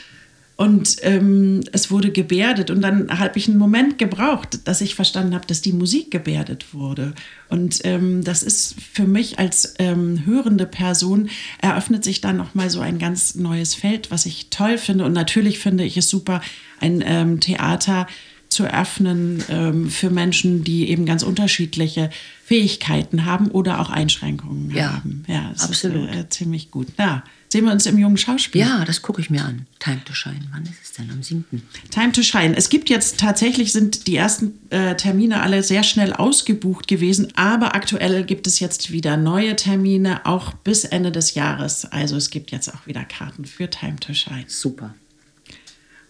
und 0.61 0.97
ähm, 1.01 1.61
es 1.71 1.89
wurde 1.89 2.11
gebärdet. 2.11 2.69
Und 2.69 2.81
dann 2.81 3.17
habe 3.17 3.39
ich 3.39 3.47
einen 3.47 3.57
Moment 3.57 3.97
gebraucht, 3.97 4.59
dass 4.65 4.81
ich 4.81 4.93
verstanden 4.93 5.33
habe, 5.33 5.47
dass 5.47 5.61
die 5.61 5.73
Musik 5.73 6.11
gebärdet 6.11 6.75
wurde. 6.75 7.15
Und 7.49 7.79
ähm, 7.83 8.23
das 8.23 8.43
ist 8.43 8.75
für 8.79 9.07
mich 9.07 9.39
als 9.39 9.73
ähm, 9.79 10.23
hörende 10.23 10.67
Person, 10.67 11.31
eröffnet 11.63 12.03
sich 12.03 12.21
dann 12.21 12.37
nochmal 12.37 12.69
so 12.69 12.79
ein 12.79 12.99
ganz 12.99 13.33
neues 13.33 13.73
Feld, 13.73 14.11
was 14.11 14.27
ich 14.27 14.51
toll 14.51 14.77
finde. 14.77 15.05
Und 15.05 15.13
natürlich 15.13 15.57
finde 15.57 15.83
ich 15.83 15.97
es 15.97 16.09
super, 16.09 16.41
ein 16.79 17.03
ähm, 17.03 17.39
Theater 17.39 18.05
zu 18.51 18.65
öffnen 18.65 19.43
ähm, 19.49 19.89
für 19.89 20.09
Menschen, 20.09 20.63
die 20.63 20.89
eben 20.89 21.05
ganz 21.05 21.23
unterschiedliche 21.23 22.09
Fähigkeiten 22.43 23.25
haben 23.25 23.47
oder 23.47 23.79
auch 23.79 23.89
Einschränkungen 23.89 24.71
ja, 24.71 24.93
haben. 24.93 25.23
Ja, 25.27 25.51
das 25.53 25.63
absolut. 25.63 26.09
Ist, 26.09 26.15
äh, 26.15 26.29
ziemlich 26.29 26.69
gut. 26.69 26.87
Ja. 26.99 27.23
Sehen 27.47 27.65
wir 27.65 27.71
uns 27.71 27.85
im 27.85 27.97
jungen 27.97 28.17
Schauspiel? 28.17 28.61
Ja, 28.61 28.85
das 28.85 29.01
gucke 29.01 29.21
ich 29.21 29.29
mir 29.29 29.43
an. 29.43 29.67
Time 29.79 30.01
to 30.05 30.13
Shine. 30.13 30.47
Wann 30.51 30.63
ist 30.63 30.83
es 30.83 30.93
denn? 30.93 31.09
Am 31.11 31.23
7. 31.23 31.45
Time 31.89 32.11
to 32.11 32.23
Shine. 32.23 32.55
Es 32.55 32.69
gibt 32.69 32.89
jetzt 32.89 33.19
tatsächlich, 33.19 33.71
sind 33.71 34.07
die 34.07 34.15
ersten 34.15 34.53
äh, 34.69 34.95
Termine 34.95 35.41
alle 35.41 35.63
sehr 35.63 35.83
schnell 35.83 36.13
ausgebucht 36.13 36.87
gewesen, 36.87 37.29
aber 37.35 37.75
aktuell 37.75 38.23
gibt 38.23 38.47
es 38.47 38.59
jetzt 38.59 38.91
wieder 38.91 39.17
neue 39.17 39.55
Termine, 39.55 40.25
auch 40.25 40.53
bis 40.53 40.85
Ende 40.85 41.11
des 41.11 41.35
Jahres. 41.35 41.85
Also 41.85 42.15
es 42.17 42.29
gibt 42.29 42.51
jetzt 42.51 42.73
auch 42.73 42.87
wieder 42.87 43.03
Karten 43.03 43.45
für 43.45 43.69
Time 43.69 43.97
to 43.97 44.13
Shine. 44.13 44.45
Super. 44.47 44.93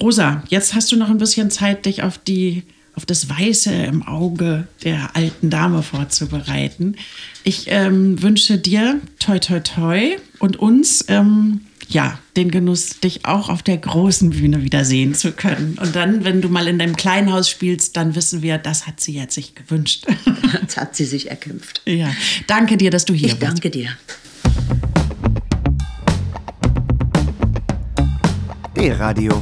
Rosa, 0.02 0.43
jetzt 0.49 0.74
hast 0.74 0.91
du 0.91 0.95
noch 0.97 1.10
ein 1.10 1.18
bisschen 1.18 1.52
Zeit, 1.52 1.86
dich 1.86 2.04
auf 2.04 2.18
die 2.18 2.64
auf 2.93 3.06
das 3.06 3.30
Weiße 3.30 3.72
im 3.72 4.04
Auge 4.06 4.68
der 4.84 5.16
alten 5.16 5.49
Dame 5.49 5.82
vorzubereiten. 5.82 6.95
Ich 7.45 7.66
ähm, 7.68 8.22
wünsche 8.22 8.58
dir 8.58 8.99
toi 9.18 9.39
toi 9.39 9.62
toi 9.62 10.18
und 10.39 10.58
uns 10.58 11.06
ähm, 11.08 11.62
ja 11.88 12.20
den 12.36 12.52
Genuss, 12.52 12.99
dich 12.99 13.26
auch 13.26 13.47
auf 13.47 13.64
der 13.64 13.78
großen 13.78 14.32
Bühne 14.32 14.64
wieder 14.64 14.84
sehen 14.84 15.14
zu 15.16 15.32
können. 15.32 15.78
Und 15.82 15.95
dann, 15.95 16.26
wenn 16.26 16.41
du 16.41 16.49
mal 16.49 16.68
in 16.68 16.80
deinem 16.80 16.97
kleinen 16.97 17.32
Haus 17.32 17.49
spielst, 17.49 17.95
dann 17.95 18.14
wissen 18.16 18.41
wir, 18.41 18.58
das 18.58 18.88
hat 18.88 18.99
sie 18.99 19.14
jetzt 19.14 19.36
sich 19.36 19.56
gewünscht. 19.56 20.06
Das 20.66 20.76
hat 20.78 20.95
sie 20.95 21.06
sich 21.06 21.30
erkämpft. 21.30 21.82
ja, 21.86 22.14
danke 22.47 22.76
dir, 22.78 22.91
dass 22.91 23.06
du 23.06 23.14
hier 23.14 23.28
Ich 23.30 23.39
bist. 23.39 23.52
danke 23.52 23.70
dir. 23.70 23.89
D-Radio, 28.76 29.41